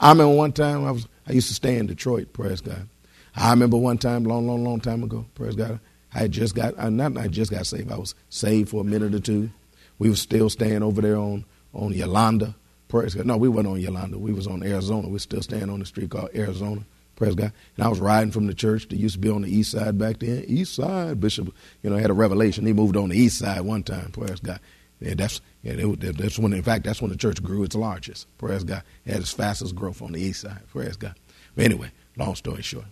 I 0.00 0.10
remember 0.10 0.34
one 0.34 0.52
time 0.52 0.84
I 0.84 0.90
was 0.90 1.06
I 1.28 1.32
used 1.32 1.48
to 1.48 1.54
stay 1.54 1.76
in 1.76 1.86
Detroit, 1.86 2.32
praise 2.32 2.60
God. 2.60 2.88
I 3.34 3.50
remember 3.50 3.76
one 3.76 3.98
time, 3.98 4.24
long, 4.24 4.46
long, 4.46 4.64
long 4.64 4.80
time 4.80 5.02
ago, 5.02 5.26
praise 5.34 5.56
God. 5.56 5.80
I 6.16 6.28
just 6.28 6.54
got, 6.54 6.74
I, 6.78 6.88
not 6.88 7.16
I 7.16 7.28
just 7.28 7.50
got 7.50 7.66
saved. 7.66 7.92
I 7.92 7.98
was 7.98 8.14
saved 8.30 8.70
for 8.70 8.80
a 8.80 8.84
minute 8.84 9.14
or 9.14 9.20
two. 9.20 9.50
We 9.98 10.08
were 10.08 10.16
still 10.16 10.50
staying 10.50 10.82
over 10.82 11.00
there 11.00 11.16
on 11.16 11.44
on 11.74 11.92
Yolanda. 11.92 12.54
Praise 12.88 13.14
God. 13.14 13.26
No, 13.26 13.36
we 13.36 13.48
weren't 13.48 13.66
on 13.66 13.80
Yolanda. 13.80 14.18
We 14.18 14.32
was 14.32 14.46
on 14.46 14.62
Arizona. 14.62 15.08
We 15.08 15.16
are 15.16 15.20
still 15.20 15.42
staying 15.42 15.68
on 15.68 15.80
the 15.80 15.86
street 15.86 16.10
called 16.10 16.30
Arizona. 16.34 16.82
Praise 17.16 17.34
God. 17.34 17.52
And 17.76 17.84
I 17.84 17.88
was 17.88 17.98
riding 17.98 18.30
from 18.30 18.46
the 18.46 18.54
church 18.54 18.88
that 18.88 18.96
used 18.96 19.14
to 19.14 19.18
be 19.18 19.30
on 19.30 19.42
the 19.42 19.48
east 19.48 19.72
side 19.72 19.98
back 19.98 20.20
then. 20.20 20.44
East 20.46 20.74
side. 20.74 21.20
Bishop, 21.20 21.52
you 21.82 21.90
know, 21.90 21.96
had 21.96 22.10
a 22.10 22.14
revelation. 22.14 22.66
He 22.66 22.72
moved 22.72 22.96
on 22.96 23.08
the 23.08 23.18
east 23.18 23.38
side 23.38 23.60
one 23.62 23.82
time. 23.82 24.10
Praise 24.12 24.40
God. 24.40 24.60
Yeah, 25.00 25.14
that's 25.14 25.40
yeah, 25.62 25.74
that's 25.76 26.38
when 26.38 26.52
in 26.52 26.62
fact 26.62 26.84
that's 26.84 27.02
when 27.02 27.10
the 27.10 27.16
church 27.16 27.42
grew 27.42 27.64
its 27.64 27.74
largest. 27.74 28.26
Praise 28.38 28.64
God. 28.64 28.82
It 29.04 29.12
had 29.12 29.20
its 29.20 29.32
fastest 29.32 29.74
growth 29.74 30.00
on 30.00 30.12
the 30.12 30.20
east 30.20 30.42
side. 30.42 30.60
Praise 30.72 30.96
God. 30.96 31.14
But 31.54 31.64
anyway, 31.64 31.90
long 32.16 32.34
story 32.34 32.62
short. 32.62 32.86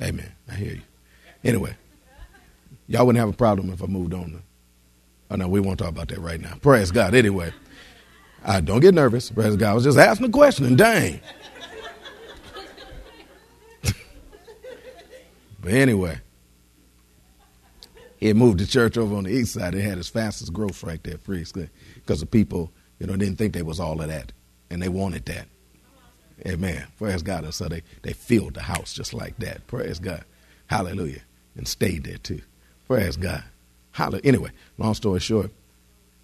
Amen. 0.00 0.32
I 0.50 0.54
hear 0.54 0.72
you. 0.74 0.82
Anyway, 1.44 1.76
y'all 2.88 3.06
wouldn't 3.06 3.20
have 3.20 3.28
a 3.28 3.36
problem 3.36 3.70
if 3.70 3.82
I 3.82 3.86
moved 3.86 4.14
on. 4.14 4.42
Oh 5.30 5.36
no, 5.36 5.48
we 5.48 5.60
won't 5.60 5.78
talk 5.78 5.88
about 5.88 6.08
that 6.08 6.20
right 6.20 6.40
now. 6.40 6.54
Praise 6.60 6.90
God. 6.90 7.14
Anyway, 7.14 7.52
I 8.44 8.60
don't 8.60 8.80
get 8.80 8.94
nervous. 8.94 9.30
Praise 9.30 9.56
God. 9.56 9.70
I 9.70 9.74
was 9.74 9.84
just 9.84 9.98
asking 9.98 10.26
a 10.26 10.30
question 10.30 10.66
and 10.66 10.78
dang. 10.78 11.20
but 15.60 15.72
anyway, 15.72 16.20
he 18.18 18.32
moved 18.32 18.60
the 18.60 18.66
church 18.66 18.96
over 18.96 19.16
on 19.16 19.24
the 19.24 19.30
east 19.30 19.54
side. 19.54 19.74
It 19.74 19.82
had 19.82 19.98
its 19.98 20.08
fastest 20.08 20.52
growth 20.52 20.82
right 20.82 21.02
there, 21.02 21.18
praise 21.18 21.52
because 21.52 22.20
the 22.20 22.26
people, 22.26 22.72
you 22.98 23.06
know, 23.06 23.16
didn't 23.16 23.36
think 23.36 23.52
they 23.52 23.62
was 23.62 23.80
all 23.80 24.00
of 24.00 24.08
that, 24.08 24.32
and 24.70 24.80
they 24.80 24.88
wanted 24.88 25.26
that. 25.26 25.48
Amen. 26.46 26.86
Praise 26.98 27.22
God. 27.22 27.44
And 27.44 27.54
so 27.54 27.68
they, 27.68 27.82
they 28.02 28.12
filled 28.12 28.54
the 28.54 28.62
house 28.62 28.92
just 28.92 29.14
like 29.14 29.38
that. 29.38 29.66
Praise 29.66 29.98
God. 29.98 30.24
Hallelujah. 30.66 31.22
And 31.56 31.66
stayed 31.66 32.04
there 32.04 32.18
too. 32.18 32.42
Praise 32.86 33.16
God. 33.16 33.42
Hallelujah. 33.92 34.22
Anyway, 34.24 34.50
long 34.78 34.94
story 34.94 35.20
short, 35.20 35.50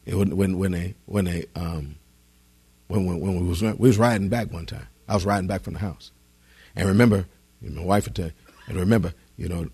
it, 0.05 0.15
when 0.15 0.59
when 0.59 0.73
they 0.73 0.95
when 1.07 1.25
they 1.25 1.47
um 1.55 1.97
when 2.89 3.07
when, 3.07 3.21
when 3.21 3.41
we 3.41 3.49
was 3.49 3.63
we 3.63 3.73
was 3.73 3.99
riding 3.99 4.29
back 4.29 4.53
one 4.53 4.67
time. 4.67 4.87
I 5.09 5.15
was 5.15 5.25
riding 5.25 5.49
back 5.49 5.63
from 5.63 5.75
the 5.75 5.81
house, 5.81 6.13
and 6.77 6.89
remember, 6.89 7.27
my 7.61 7.83
wife 7.83 8.05
would 8.05 8.15
tell, 8.15 8.31
and 8.67 8.77
remember, 8.79 9.15
you 9.37 9.49
know, 9.49 9.69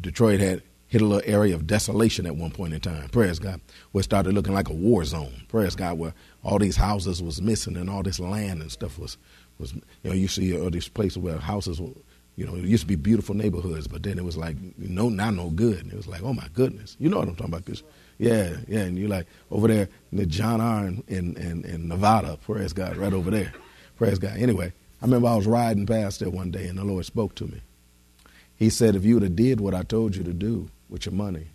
Detroit 0.00 0.40
had 0.40 0.62
hit 0.90 1.00
a 1.02 1.04
little 1.04 1.22
area 1.32 1.54
of 1.54 1.66
desolation 1.66 2.26
at 2.26 2.34
one 2.34 2.50
point 2.50 2.74
in 2.74 2.80
time. 2.80 3.08
Praise 3.10 3.38
God. 3.38 3.60
Where 3.92 4.00
it 4.00 4.04
started 4.04 4.34
looking 4.34 4.54
like 4.54 4.68
a 4.68 4.72
war 4.72 5.04
zone. 5.04 5.44
Praise 5.48 5.76
God, 5.76 5.98
where 5.98 6.14
all 6.42 6.58
these 6.58 6.76
houses 6.76 7.22
was 7.22 7.40
missing 7.40 7.76
and 7.76 7.88
all 7.88 8.02
this 8.02 8.18
land 8.18 8.60
and 8.60 8.72
stuff 8.72 8.98
was 8.98 9.16
was 9.58 9.74
you 9.74 9.82
know 10.04 10.12
you 10.12 10.26
see 10.26 10.58
all 10.58 10.70
these 10.70 10.88
places 10.88 11.18
where 11.18 11.38
houses 11.38 11.80
were, 11.80 11.90
you 12.40 12.46
know 12.46 12.54
it 12.54 12.64
used 12.64 12.84
to 12.84 12.86
be 12.86 12.96
beautiful 12.96 13.34
neighborhoods, 13.34 13.86
but 13.86 14.02
then 14.02 14.16
it 14.16 14.24
was 14.24 14.38
like 14.38 14.56
no 14.78 15.10
not 15.10 15.34
no 15.34 15.50
good. 15.50 15.80
And 15.82 15.92
it 15.92 15.96
was 15.96 16.08
like 16.08 16.22
oh 16.22 16.32
my 16.32 16.46
goodness, 16.54 16.96
you 16.98 17.10
know 17.10 17.18
what 17.18 17.28
I'm 17.28 17.36
talking 17.36 17.52
about? 17.52 17.66
Cause 17.66 17.82
yeah, 18.16 18.56
yeah, 18.66 18.80
and 18.80 18.98
you're 18.98 19.10
like 19.10 19.26
over 19.50 19.68
there 19.68 19.90
the 20.10 20.24
John 20.24 20.58
R. 20.62 20.86
in, 20.86 21.04
in, 21.06 21.36
in, 21.36 21.64
in 21.66 21.88
Nevada, 21.88 22.38
praise 22.42 22.72
God, 22.72 22.96
right 22.96 23.12
over 23.12 23.30
there, 23.30 23.52
praise 23.98 24.18
God. 24.18 24.38
Anyway, 24.38 24.72
I 25.02 25.04
remember 25.04 25.28
I 25.28 25.36
was 25.36 25.46
riding 25.46 25.84
past 25.84 26.20
there 26.20 26.30
one 26.30 26.50
day 26.50 26.66
and 26.66 26.78
the 26.78 26.84
Lord 26.84 27.04
spoke 27.04 27.34
to 27.36 27.44
me. 27.44 27.60
He 28.56 28.70
said, 28.70 28.94
if 28.94 29.04
you 29.04 29.14
would 29.14 29.22
have 29.22 29.36
did 29.36 29.60
what 29.60 29.74
I 29.74 29.82
told 29.82 30.16
you 30.16 30.24
to 30.24 30.32
do 30.32 30.70
with 30.88 31.04
your 31.04 31.14
money, 31.14 31.48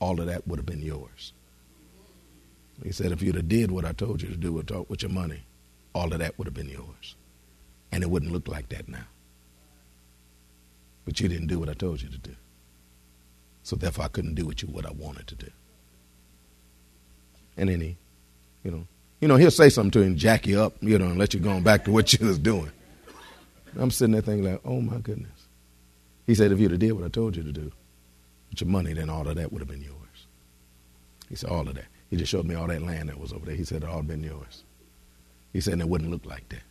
all 0.00 0.20
of 0.20 0.26
that 0.26 0.46
would 0.46 0.58
have 0.60 0.66
been 0.66 0.82
yours. 0.82 1.32
He 2.82 2.92
said, 2.92 3.10
if 3.10 3.22
you'd 3.22 3.34
have 3.34 3.48
did 3.48 3.72
what 3.72 3.84
I 3.84 3.92
told 3.92 4.22
you 4.22 4.28
to 4.28 4.36
do 4.36 4.52
with, 4.52 4.70
with 4.88 5.02
your 5.02 5.10
money, 5.10 5.42
all 5.94 6.12
of 6.12 6.20
that 6.20 6.38
would 6.38 6.46
have 6.46 6.54
been 6.54 6.68
yours. 6.68 7.16
And 7.90 8.04
it 8.04 8.10
wouldn't 8.10 8.32
look 8.32 8.46
like 8.48 8.68
that 8.68 8.88
now. 8.88 9.06
But 11.08 11.18
you 11.20 11.26
didn't 11.26 11.46
do 11.46 11.58
what 11.58 11.70
I 11.70 11.72
told 11.72 12.02
you 12.02 12.10
to 12.10 12.18
do. 12.18 12.36
So 13.62 13.76
therefore 13.76 14.04
I 14.04 14.08
couldn't 14.08 14.34
do 14.34 14.44
with 14.44 14.62
you 14.62 14.68
what 14.68 14.84
I 14.84 14.90
wanted 14.90 15.26
to 15.28 15.36
do. 15.36 15.50
And 17.56 17.70
then 17.70 17.80
he, 17.80 17.96
you 18.62 18.70
know, 18.70 18.86
you 19.18 19.26
know, 19.26 19.36
he'll 19.36 19.50
say 19.50 19.70
something 19.70 19.90
to 19.92 20.02
him, 20.02 20.16
jack 20.16 20.46
you 20.46 20.60
up, 20.60 20.74
you 20.82 20.98
know, 20.98 21.06
and 21.06 21.18
let 21.18 21.32
you 21.32 21.40
go 21.40 21.58
back 21.60 21.86
to 21.86 21.92
what 21.92 22.12
you 22.12 22.26
was 22.26 22.38
doing. 22.38 22.70
I'm 23.78 23.90
sitting 23.90 24.12
there 24.12 24.20
thinking 24.20 24.52
like, 24.52 24.60
oh 24.66 24.82
my 24.82 24.98
goodness. 24.98 25.46
He 26.26 26.34
said, 26.34 26.52
if 26.52 26.60
you'd 26.60 26.72
have 26.72 26.80
did 26.80 26.92
what 26.92 27.04
I 27.04 27.08
told 27.08 27.36
you 27.36 27.42
to 27.42 27.52
do 27.52 27.72
with 28.50 28.60
your 28.60 28.68
money, 28.68 28.92
then 28.92 29.08
all 29.08 29.26
of 29.26 29.36
that 29.36 29.50
would 29.50 29.60
have 29.60 29.68
been 29.68 29.80
yours. 29.80 30.26
He 31.30 31.36
said, 31.36 31.48
all 31.48 31.66
of 31.66 31.74
that. 31.74 31.86
He 32.10 32.18
just 32.18 32.30
showed 32.30 32.44
me 32.44 32.54
all 32.54 32.66
that 32.66 32.82
land 32.82 33.08
that 33.08 33.18
was 33.18 33.32
over 33.32 33.46
there. 33.46 33.54
He 33.54 33.64
said, 33.64 33.82
it 33.82 33.88
all 33.88 34.02
been 34.02 34.22
yours. 34.22 34.62
He 35.54 35.62
said, 35.62 35.80
it 35.80 35.88
wouldn't 35.88 36.10
look 36.10 36.26
like 36.26 36.46
that. 36.50 36.64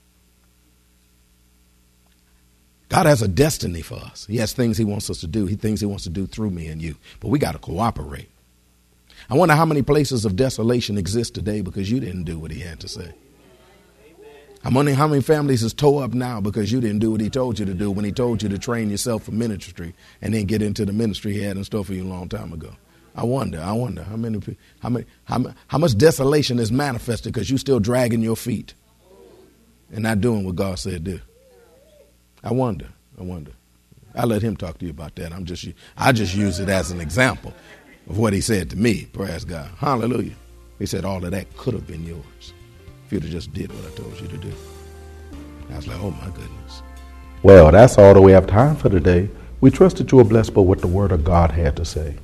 God 2.89 3.05
has 3.05 3.21
a 3.21 3.27
destiny 3.27 3.81
for 3.81 3.95
us. 3.95 4.25
He 4.27 4.37
has 4.37 4.53
things 4.53 4.77
He 4.77 4.85
wants 4.85 5.09
us 5.09 5.19
to 5.21 5.27
do. 5.27 5.45
He 5.45 5.55
things 5.55 5.79
He 5.79 5.85
wants 5.85 6.03
to 6.05 6.09
do 6.09 6.25
through 6.25 6.51
me 6.51 6.67
and 6.67 6.81
you. 6.81 6.95
But 7.19 7.29
we 7.29 7.39
got 7.39 7.51
to 7.53 7.59
cooperate. 7.59 8.29
I 9.29 9.35
wonder 9.35 9.55
how 9.55 9.65
many 9.65 9.81
places 9.81 10.23
of 10.23 10.35
desolation 10.35 10.97
exist 10.97 11.35
today 11.35 11.61
because 11.61 11.91
you 11.91 11.99
didn't 11.99 12.23
do 12.23 12.39
what 12.39 12.51
He 12.51 12.61
had 12.61 12.79
to 12.81 12.87
say. 12.87 13.13
I'm 14.63 14.73
wondering 14.73 14.97
how 14.97 15.07
many 15.07 15.21
families 15.21 15.63
is 15.63 15.73
tore 15.73 16.03
up 16.03 16.13
now 16.13 16.41
because 16.41 16.71
you 16.71 16.81
didn't 16.81 16.99
do 16.99 17.11
what 17.11 17.21
He 17.21 17.29
told 17.29 17.59
you 17.59 17.65
to 17.65 17.73
do 17.73 17.91
when 17.91 18.05
He 18.05 18.11
told 18.11 18.41
you 18.41 18.49
to 18.49 18.57
train 18.57 18.89
yourself 18.89 19.23
for 19.23 19.31
ministry 19.31 19.93
and 20.21 20.33
then 20.33 20.45
get 20.45 20.61
into 20.61 20.85
the 20.85 20.93
ministry 20.93 21.33
He 21.33 21.41
had 21.41 21.57
in 21.57 21.63
store 21.63 21.83
for 21.83 21.93
you 21.93 22.03
a 22.03 22.07
long 22.07 22.29
time 22.29 22.53
ago. 22.53 22.71
I 23.15 23.23
wonder, 23.23 23.59
I 23.59 23.71
wonder 23.71 24.03
how 24.03 24.15
many, 24.15 24.39
how 24.79 24.89
many, 24.89 25.05
how, 25.25 25.53
how 25.67 25.77
much 25.77 25.97
desolation 25.97 26.59
is 26.59 26.71
manifested 26.71 27.33
because 27.33 27.49
you're 27.49 27.59
still 27.59 27.79
dragging 27.79 28.21
your 28.21 28.37
feet 28.37 28.75
and 29.91 30.03
not 30.03 30.21
doing 30.21 30.45
what 30.45 30.55
God 30.55 30.77
said 30.79 31.03
do. 31.03 31.19
I 32.47 32.53
wonder. 32.53 32.87
I 33.19 33.23
wonder. 33.23 33.51
I 34.15 34.23
let 34.23 34.41
him 34.41 34.55
talk 34.55 34.77
to 34.77 34.85
you 34.85 34.91
about 34.91 35.15
that. 35.15 35.33
I'm 35.33 35.43
just 35.43 35.67
I 35.97 36.13
just 36.13 36.33
use 36.33 36.61
it 36.61 36.69
as 36.69 36.91
an 36.91 37.01
example 37.01 37.53
of 38.09 38.17
what 38.17 38.31
he 38.31 38.39
said 38.39 38.69
to 38.69 38.77
me. 38.77 39.05
Praise 39.11 39.43
God. 39.43 39.69
Hallelujah. 39.77 40.35
He 40.79 40.85
said 40.85 41.03
all 41.03 41.23
of 41.25 41.31
that 41.31 41.57
could 41.57 41.73
have 41.73 41.85
been 41.85 42.05
yours 42.05 42.53
if 43.05 43.11
you'd 43.11 43.23
have 43.23 43.31
just 43.33 43.53
did 43.53 43.69
what 43.73 43.91
I 43.91 43.95
told 43.97 44.17
you 44.21 44.29
to 44.29 44.37
do. 44.37 44.53
I 45.69 45.75
was 45.75 45.87
like, 45.89 45.99
oh 45.99 46.11
my 46.11 46.27
goodness. 46.27 46.83
Well, 47.43 47.69
that's 47.69 47.97
all 47.97 48.13
that 48.13 48.21
we 48.21 48.31
have 48.31 48.47
time 48.47 48.77
for 48.77 48.89
today. 48.89 49.29
We 49.59 49.69
trust 49.69 49.97
that 49.97 50.13
you 50.13 50.19
are 50.19 50.23
blessed 50.23 50.53
by 50.53 50.61
what 50.61 50.79
the 50.79 50.87
Word 50.87 51.11
of 51.11 51.25
God 51.25 51.51
had 51.51 51.75
to 51.75 51.83
say. 51.83 52.15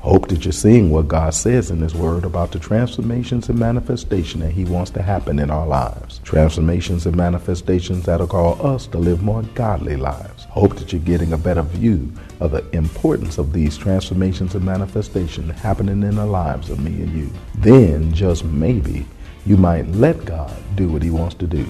Hope 0.00 0.28
that 0.28 0.46
you're 0.46 0.52
seeing 0.52 0.90
what 0.90 1.08
God 1.08 1.34
says 1.34 1.70
in 1.70 1.80
His 1.80 1.94
Word 1.94 2.24
about 2.24 2.52
the 2.52 2.58
transformations 2.58 3.50
and 3.50 3.58
manifestation 3.58 4.40
that 4.40 4.52
He 4.52 4.64
wants 4.64 4.90
to 4.92 5.02
happen 5.02 5.38
in 5.38 5.50
our 5.50 5.66
lives. 5.66 6.20
Transformations 6.24 7.04
and 7.04 7.14
manifestations 7.14 8.06
that'll 8.06 8.26
call 8.26 8.66
us 8.66 8.86
to 8.86 8.98
live 8.98 9.22
more 9.22 9.42
godly 9.54 9.96
lives. 9.96 10.44
Hope 10.44 10.76
that 10.76 10.90
you're 10.90 11.02
getting 11.02 11.34
a 11.34 11.38
better 11.38 11.60
view 11.60 12.10
of 12.40 12.52
the 12.52 12.64
importance 12.74 13.36
of 13.36 13.52
these 13.52 13.76
transformations 13.76 14.54
and 14.54 14.64
manifestations 14.64 15.60
happening 15.60 16.02
in 16.02 16.16
the 16.16 16.24
lives 16.24 16.70
of 16.70 16.80
me 16.80 17.02
and 17.02 17.12
you. 17.12 17.30
Then, 17.56 18.10
just 18.14 18.42
maybe, 18.42 19.06
you 19.44 19.58
might 19.58 19.86
let 19.88 20.24
God 20.24 20.56
do 20.76 20.88
what 20.88 21.02
He 21.02 21.10
wants 21.10 21.34
to 21.34 21.46
do. 21.46 21.68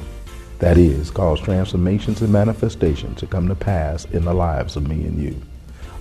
That 0.60 0.78
is, 0.78 1.10
cause 1.10 1.40
transformations 1.40 2.22
and 2.22 2.32
manifestations 2.32 3.18
to 3.18 3.26
come 3.26 3.48
to 3.48 3.56
pass 3.56 4.04
in 4.04 4.24
the 4.24 4.34
lives 4.34 4.76
of 4.76 4.86
me 4.86 5.04
and 5.04 5.20
you. 5.20 5.42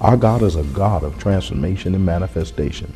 Our 0.01 0.15
God 0.15 0.43
is 0.43 0.55
a 0.55 0.63
God 0.63 1.03
of 1.03 1.19
transformation 1.19 1.93
and 1.93 2.05
manifestation. 2.05 2.93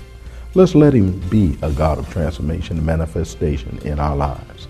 Let's 0.54 0.74
let 0.74 0.94
Him 0.94 1.20
be 1.30 1.58
a 1.62 1.70
God 1.70 1.98
of 1.98 2.10
transformation 2.10 2.78
and 2.78 2.86
manifestation 2.86 3.78
in 3.80 4.00
our 4.00 4.16
lives. 4.16 4.70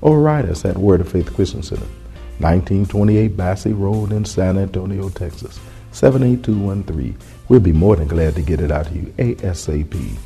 Or 0.00 0.18
write 0.18 0.46
us 0.46 0.64
at 0.64 0.76
Word 0.76 1.00
of 1.00 1.08
Faith 1.08 1.32
Christian 1.32 1.62
Center, 1.62 1.86
1928 2.38 3.36
Basse 3.36 3.66
Road 3.66 4.10
in 4.10 4.24
San 4.24 4.58
Antonio, 4.58 5.10
Texas, 5.10 5.60
78213. 5.92 7.16
We'll 7.50 7.58
be 7.58 7.72
more 7.72 7.96
than 7.96 8.06
glad 8.06 8.36
to 8.36 8.42
get 8.42 8.60
it 8.60 8.70
out 8.70 8.86
to 8.86 8.94
you 8.94 9.12
ASAP. 9.18 10.16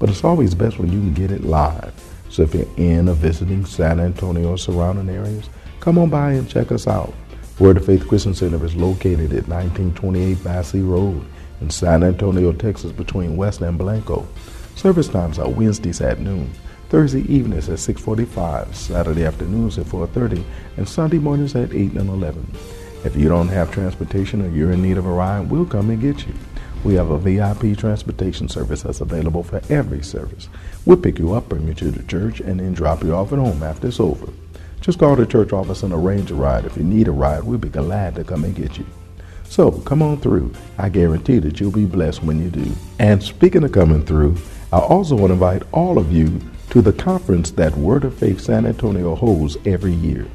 But 0.00 0.10
it's 0.10 0.24
always 0.24 0.52
best 0.52 0.80
when 0.80 0.90
you 0.90 0.98
can 0.98 1.14
get 1.14 1.30
it 1.30 1.44
live. 1.44 1.94
So 2.28 2.42
if 2.42 2.52
you're 2.56 2.66
in 2.76 3.08
or 3.08 3.14
visiting 3.14 3.64
San 3.64 4.00
Antonio 4.00 4.50
or 4.50 4.58
surrounding 4.58 5.08
areas, 5.08 5.48
come 5.78 5.96
on 5.96 6.10
by 6.10 6.32
and 6.32 6.50
check 6.50 6.72
us 6.72 6.88
out. 6.88 7.14
Word 7.60 7.76
of 7.76 7.86
Faith 7.86 8.08
Christian 8.08 8.34
Center 8.34 8.64
is 8.64 8.74
located 8.74 9.32
at 9.32 9.46
1928 9.46 10.42
Basse 10.42 10.74
Road 10.74 11.24
in 11.60 11.70
San 11.70 12.02
Antonio, 12.02 12.52
Texas, 12.52 12.90
between 12.90 13.36
West 13.36 13.60
and 13.60 13.78
Blanco. 13.78 14.26
Service 14.74 15.06
times 15.06 15.38
are 15.38 15.48
Wednesdays 15.48 16.00
at 16.00 16.18
noon, 16.18 16.50
Thursday 16.88 17.22
evenings 17.32 17.68
at 17.68 17.78
6:45, 17.78 18.74
Saturday 18.74 19.24
afternoons 19.24 19.78
at 19.78 19.86
4:30, 19.86 20.42
and 20.76 20.88
Sunday 20.88 21.18
mornings 21.18 21.54
at 21.54 21.72
8 21.72 21.92
and 21.92 22.08
11. 22.08 22.44
If 23.04 23.14
you 23.14 23.28
don't 23.28 23.48
have 23.48 23.70
transportation 23.70 24.42
or 24.42 24.48
you're 24.48 24.72
in 24.72 24.82
need 24.82 24.98
of 24.98 25.06
a 25.06 25.12
ride, 25.12 25.48
we'll 25.48 25.64
come 25.64 25.88
and 25.90 26.00
get 26.00 26.26
you. 26.26 26.34
We 26.84 26.94
have 26.94 27.10
a 27.10 27.18
VIP 27.18 27.78
transportation 27.78 28.48
service 28.48 28.82
that's 28.82 29.00
available 29.00 29.44
for 29.44 29.62
every 29.68 30.02
service. 30.02 30.48
We'll 30.84 30.96
pick 30.96 31.18
you 31.18 31.32
up, 31.34 31.48
bring 31.48 31.68
you 31.68 31.74
to 31.74 31.90
the 31.92 32.02
church, 32.02 32.40
and 32.40 32.58
then 32.58 32.74
drop 32.74 33.04
you 33.04 33.14
off 33.14 33.32
at 33.32 33.38
home 33.38 33.62
after 33.62 33.86
it's 33.86 34.00
over. 34.00 34.32
Just 34.80 34.98
call 34.98 35.14
the 35.14 35.24
church 35.24 35.52
office 35.52 35.84
and 35.84 35.92
arrange 35.92 36.32
a 36.32 36.34
ride. 36.34 36.64
If 36.64 36.76
you 36.76 36.82
need 36.82 37.06
a 37.06 37.12
ride, 37.12 37.44
we'll 37.44 37.58
be 37.58 37.68
glad 37.68 38.16
to 38.16 38.24
come 38.24 38.42
and 38.42 38.54
get 38.54 38.78
you. 38.78 38.86
So 39.44 39.70
come 39.70 40.02
on 40.02 40.16
through. 40.16 40.54
I 40.76 40.88
guarantee 40.88 41.38
that 41.38 41.60
you'll 41.60 41.70
be 41.70 41.84
blessed 41.84 42.24
when 42.24 42.42
you 42.42 42.50
do. 42.50 42.72
And 42.98 43.22
speaking 43.22 43.62
of 43.62 43.70
coming 43.70 44.04
through, 44.04 44.38
I 44.72 44.78
also 44.78 45.14
want 45.14 45.28
to 45.28 45.34
invite 45.34 45.62
all 45.70 45.98
of 45.98 46.10
you 46.10 46.40
to 46.70 46.82
the 46.82 46.92
conference 46.92 47.52
that 47.52 47.76
Word 47.76 48.02
of 48.02 48.14
Faith 48.14 48.40
San 48.40 48.66
Antonio 48.66 49.14
holds 49.14 49.56
every 49.66 49.92
year. 49.92 50.26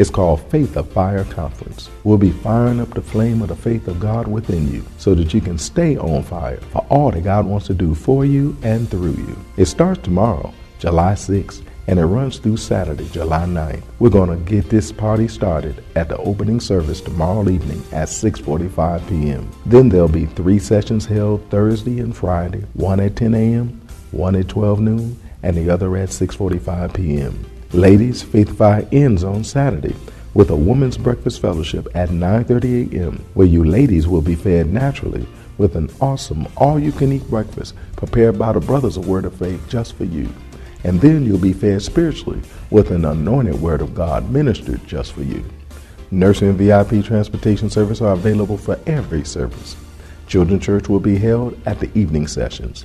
It's 0.00 0.08
called 0.08 0.40
Faith 0.50 0.78
of 0.78 0.90
Fire 0.92 1.24
Conference. 1.24 1.90
We'll 2.04 2.16
be 2.16 2.30
firing 2.30 2.80
up 2.80 2.88
the 2.94 3.02
flame 3.02 3.42
of 3.42 3.48
the 3.48 3.54
faith 3.54 3.86
of 3.86 4.00
God 4.00 4.26
within 4.26 4.72
you 4.72 4.82
so 4.96 5.14
that 5.14 5.34
you 5.34 5.42
can 5.42 5.58
stay 5.58 5.98
on 5.98 6.22
fire 6.22 6.56
for 6.72 6.86
all 6.88 7.10
that 7.10 7.22
God 7.22 7.44
wants 7.44 7.66
to 7.66 7.74
do 7.74 7.94
for 7.94 8.24
you 8.24 8.56
and 8.62 8.88
through 8.88 9.12
you. 9.12 9.36
It 9.58 9.66
starts 9.66 10.00
tomorrow, 10.00 10.54
July 10.78 11.12
6th 11.12 11.60
and 11.86 11.98
it 11.98 12.06
runs 12.06 12.38
through 12.38 12.56
Saturday, 12.56 13.10
July 13.10 13.44
9th. 13.44 13.82
We're 13.98 14.08
going 14.08 14.30
to 14.30 14.50
get 14.50 14.70
this 14.70 14.90
party 14.90 15.28
started 15.28 15.84
at 15.96 16.08
the 16.08 16.16
opening 16.16 16.60
service 16.60 17.02
tomorrow 17.02 17.46
evening 17.50 17.84
at 17.92 18.08
6:45 18.08 19.06
p.m. 19.06 19.50
Then 19.66 19.90
there'll 19.90 20.08
be 20.08 20.24
three 20.24 20.60
sessions 20.60 21.04
held 21.04 21.46
Thursday 21.50 22.00
and 22.00 22.16
Friday, 22.16 22.64
one 22.72 23.00
at 23.00 23.16
10 23.16 23.34
a.m., 23.34 23.82
one 24.12 24.34
at 24.34 24.48
12 24.48 24.80
noon, 24.80 25.20
and 25.42 25.56
the 25.58 25.68
other 25.68 25.94
at 25.98 26.08
6:45 26.08 26.94
p.m. 26.94 27.49
Ladies, 27.72 28.20
Faith 28.20 28.58
Fire 28.58 28.84
ends 28.90 29.22
on 29.22 29.44
Saturday 29.44 29.94
with 30.34 30.50
a 30.50 30.56
women's 30.56 30.98
breakfast 30.98 31.40
fellowship 31.40 31.86
at 31.94 32.08
9:30 32.08 32.92
a.m. 32.92 33.24
where 33.34 33.46
you 33.46 33.62
ladies 33.62 34.08
will 34.08 34.20
be 34.20 34.34
fed 34.34 34.72
naturally 34.72 35.24
with 35.56 35.76
an 35.76 35.88
awesome 36.00 36.48
all-you-can-eat 36.56 37.30
breakfast 37.30 37.76
prepared 37.94 38.36
by 38.36 38.52
the 38.52 38.58
Brothers 38.58 38.96
of 38.96 39.06
Word 39.06 39.24
of 39.24 39.34
Faith 39.34 39.64
just 39.68 39.94
for 39.94 40.02
you. 40.02 40.28
And 40.82 41.00
then 41.00 41.24
you'll 41.24 41.38
be 41.38 41.52
fed 41.52 41.80
spiritually 41.80 42.40
with 42.70 42.90
an 42.90 43.04
anointed 43.04 43.62
word 43.62 43.82
of 43.82 43.94
God 43.94 44.28
ministered 44.32 44.84
just 44.84 45.12
for 45.12 45.22
you. 45.22 45.44
Nursing 46.10 46.48
and 46.48 46.58
VIP 46.58 47.04
transportation 47.04 47.70
service 47.70 48.00
are 48.00 48.14
available 48.14 48.58
for 48.58 48.80
every 48.86 49.22
service. 49.22 49.76
Children's 50.26 50.64
church 50.64 50.88
will 50.88 50.98
be 50.98 51.18
held 51.18 51.56
at 51.66 51.78
the 51.78 51.96
evening 51.96 52.26
sessions. 52.26 52.84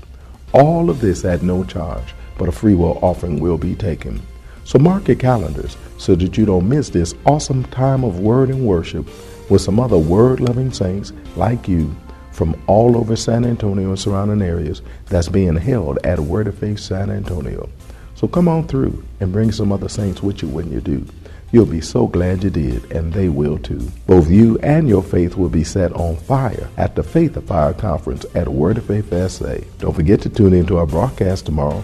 All 0.53 0.91
of 0.91 1.01
this 1.01 1.25
at 1.25 1.41
no 1.41 1.63
charge, 1.63 2.13
but 2.37 2.49
a 2.49 2.51
free 2.51 2.75
will 2.75 2.99
offering 3.01 3.39
will 3.39 3.57
be 3.57 3.73
taken. 3.73 4.21
So 4.65 4.79
mark 4.79 5.07
your 5.07 5.15
calendars 5.15 5.77
so 5.99 6.15
that 6.15 6.37
you 6.37 6.45
don't 6.45 6.67
miss 6.67 6.89
this 6.89 7.13
awesome 7.25 7.63
time 7.65 8.03
of 8.03 8.19
word 8.19 8.49
and 8.49 8.65
worship 8.65 9.05
with 9.47 9.61
some 9.61 9.79
other 9.79 9.97
word 9.97 10.39
loving 10.39 10.73
saints 10.73 11.13
like 11.35 11.67
you 11.67 11.95
from 12.31 12.59
all 12.65 12.97
over 12.97 13.15
San 13.15 13.45
Antonio 13.45 13.89
and 13.89 13.99
surrounding 13.99 14.41
areas 14.41 14.81
that's 15.05 15.29
being 15.29 15.55
held 15.55 15.99
at 16.03 16.19
Word 16.19 16.47
of 16.47 16.57
Faith 16.57 16.79
San 16.79 17.11
Antonio. 17.11 17.69
So 18.15 18.27
come 18.27 18.47
on 18.47 18.67
through 18.67 19.05
and 19.19 19.31
bring 19.31 19.51
some 19.51 19.71
other 19.71 19.87
saints 19.87 20.23
with 20.23 20.41
you 20.41 20.49
when 20.49 20.71
you 20.71 20.81
do. 20.81 21.05
You'll 21.51 21.67
be 21.67 21.79
so 21.79 22.07
glad 22.07 22.43
you 22.43 22.49
did, 22.49 22.91
and 22.91 23.13
they 23.13 23.29
will 23.29 23.59
too. 23.59 23.89
Both 24.07 24.29
you 24.29 24.57
and 24.59 24.89
your 24.89 25.03
faith 25.03 25.37
will 25.37 25.47
be 25.47 25.63
set 25.63 25.93
on 25.93 26.17
fire 26.17 26.69
at 26.75 26.95
the 26.95 27.03
Faith 27.03 27.37
of 27.37 27.45
Fire 27.45 27.73
Conference 27.73 28.25
at 28.33 28.47
Word 28.47 28.79
of 28.79 28.85
Faith 28.85 29.11
SA. 29.31 29.57
Don't 29.77 29.93
forget 29.93 30.21
to 30.21 30.29
tune 30.29 30.53
into 30.53 30.77
our 30.77 30.87
broadcast 30.87 31.45
tomorrow 31.45 31.83